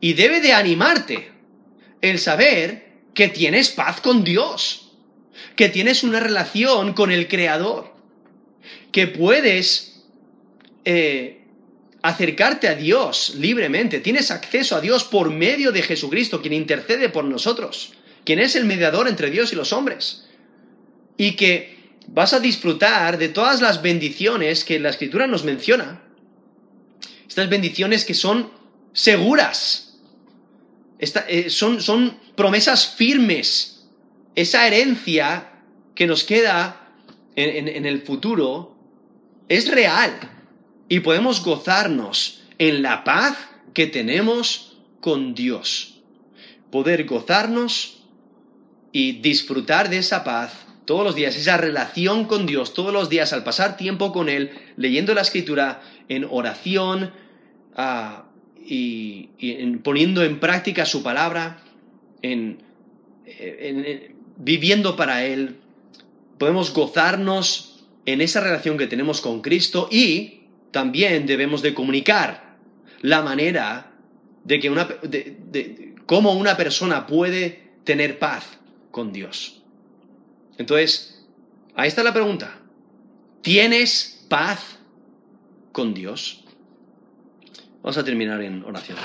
y 0.00 0.12
debe 0.14 0.40
de 0.40 0.52
animarte 0.52 1.30
el 2.00 2.18
saber 2.18 2.88
que 3.14 3.28
tienes 3.28 3.70
paz 3.70 4.00
con 4.00 4.22
Dios, 4.22 4.92
que 5.56 5.68
tienes 5.68 6.04
una 6.04 6.20
relación 6.20 6.92
con 6.92 7.10
el 7.10 7.26
Creador, 7.26 7.94
que 8.92 9.06
puedes 9.06 10.04
eh, 10.84 11.42
acercarte 12.02 12.68
a 12.68 12.74
Dios 12.74 13.34
libremente. 13.36 14.00
Tienes 14.00 14.30
acceso 14.30 14.76
a 14.76 14.80
Dios 14.80 15.04
por 15.04 15.30
medio 15.30 15.72
de 15.72 15.82
Jesucristo, 15.82 16.40
quien 16.40 16.54
intercede 16.54 17.08
por 17.08 17.24
nosotros, 17.24 17.92
quien 18.24 18.38
es 18.38 18.56
el 18.56 18.64
mediador 18.64 19.08
entre 19.08 19.30
Dios 19.30 19.52
y 19.52 19.56
los 19.56 19.72
hombres. 19.72 20.28
Y 21.16 21.32
que 21.32 21.77
vas 22.12 22.32
a 22.32 22.40
disfrutar 22.40 23.18
de 23.18 23.28
todas 23.28 23.60
las 23.60 23.82
bendiciones 23.82 24.64
que 24.64 24.78
la 24.78 24.90
Escritura 24.90 25.26
nos 25.26 25.44
menciona. 25.44 26.02
Estas 27.28 27.48
bendiciones 27.48 28.04
que 28.04 28.14
son 28.14 28.50
seguras, 28.92 29.98
eh, 30.98 31.50
son, 31.50 31.80
son 31.80 32.18
promesas 32.34 32.94
firmes. 32.94 33.86
Esa 34.34 34.66
herencia 34.66 35.50
que 35.94 36.06
nos 36.06 36.24
queda 36.24 36.84
en 37.36 37.86
el 37.86 38.02
futuro 38.02 38.76
es 39.48 39.70
real 39.70 40.12
y 40.88 41.00
podemos 41.00 41.44
gozarnos 41.44 42.42
en 42.58 42.82
la 42.82 43.04
paz 43.04 43.36
que 43.74 43.86
tenemos 43.86 44.78
con 45.00 45.34
Dios. 45.34 46.00
Poder 46.70 47.04
gozarnos 47.04 48.02
y 48.92 49.20
disfrutar 49.20 49.88
de 49.88 49.98
esa 49.98 50.24
paz 50.24 50.67
todos 50.88 51.04
los 51.04 51.14
días, 51.14 51.36
esa 51.36 51.58
relación 51.58 52.24
con 52.24 52.46
Dios, 52.46 52.72
todos 52.72 52.94
los 52.94 53.10
días 53.10 53.34
al 53.34 53.44
pasar 53.44 53.76
tiempo 53.76 54.10
con 54.10 54.30
Él, 54.30 54.52
leyendo 54.76 55.12
la 55.12 55.20
escritura 55.20 55.82
en 56.08 56.24
oración 56.24 57.12
ah, 57.76 58.24
y, 58.64 59.28
poniendo 59.82 60.24
en 60.24 60.40
práctica 60.40 60.86
su 60.86 61.02
palabra, 61.02 61.62
en, 62.22 62.62
viviendo 64.38 64.96
para 64.96 65.26
Él, 65.26 65.56
podemos 66.38 66.72
gozarnos 66.72 67.84
en 68.06 68.22
esa 68.22 68.40
relación 68.40 68.78
que 68.78 68.86
tenemos 68.86 69.20
con 69.20 69.42
Cristo 69.42 69.90
y 69.92 70.44
también 70.70 71.26
debemos 71.26 71.60
de 71.60 71.74
comunicar 71.74 72.56
la 73.02 73.20
manera 73.20 73.92
de 74.42 74.58
que 74.58 74.70
una, 74.70 74.86
de 75.02 75.94
cómo 76.06 76.32
una 76.32 76.56
persona 76.56 77.06
puede 77.06 77.72
tener 77.84 78.18
paz 78.18 78.58
con 78.90 79.12
Dios. 79.12 79.57
Entonces, 80.58 81.24
ahí 81.74 81.88
está 81.88 82.02
la 82.02 82.12
pregunta. 82.12 82.60
¿Tienes 83.40 84.26
paz 84.28 84.78
con 85.72 85.94
Dios? 85.94 86.44
Vamos 87.82 87.96
a 87.96 88.04
terminar 88.04 88.42
en 88.42 88.64
oración. 88.64 88.98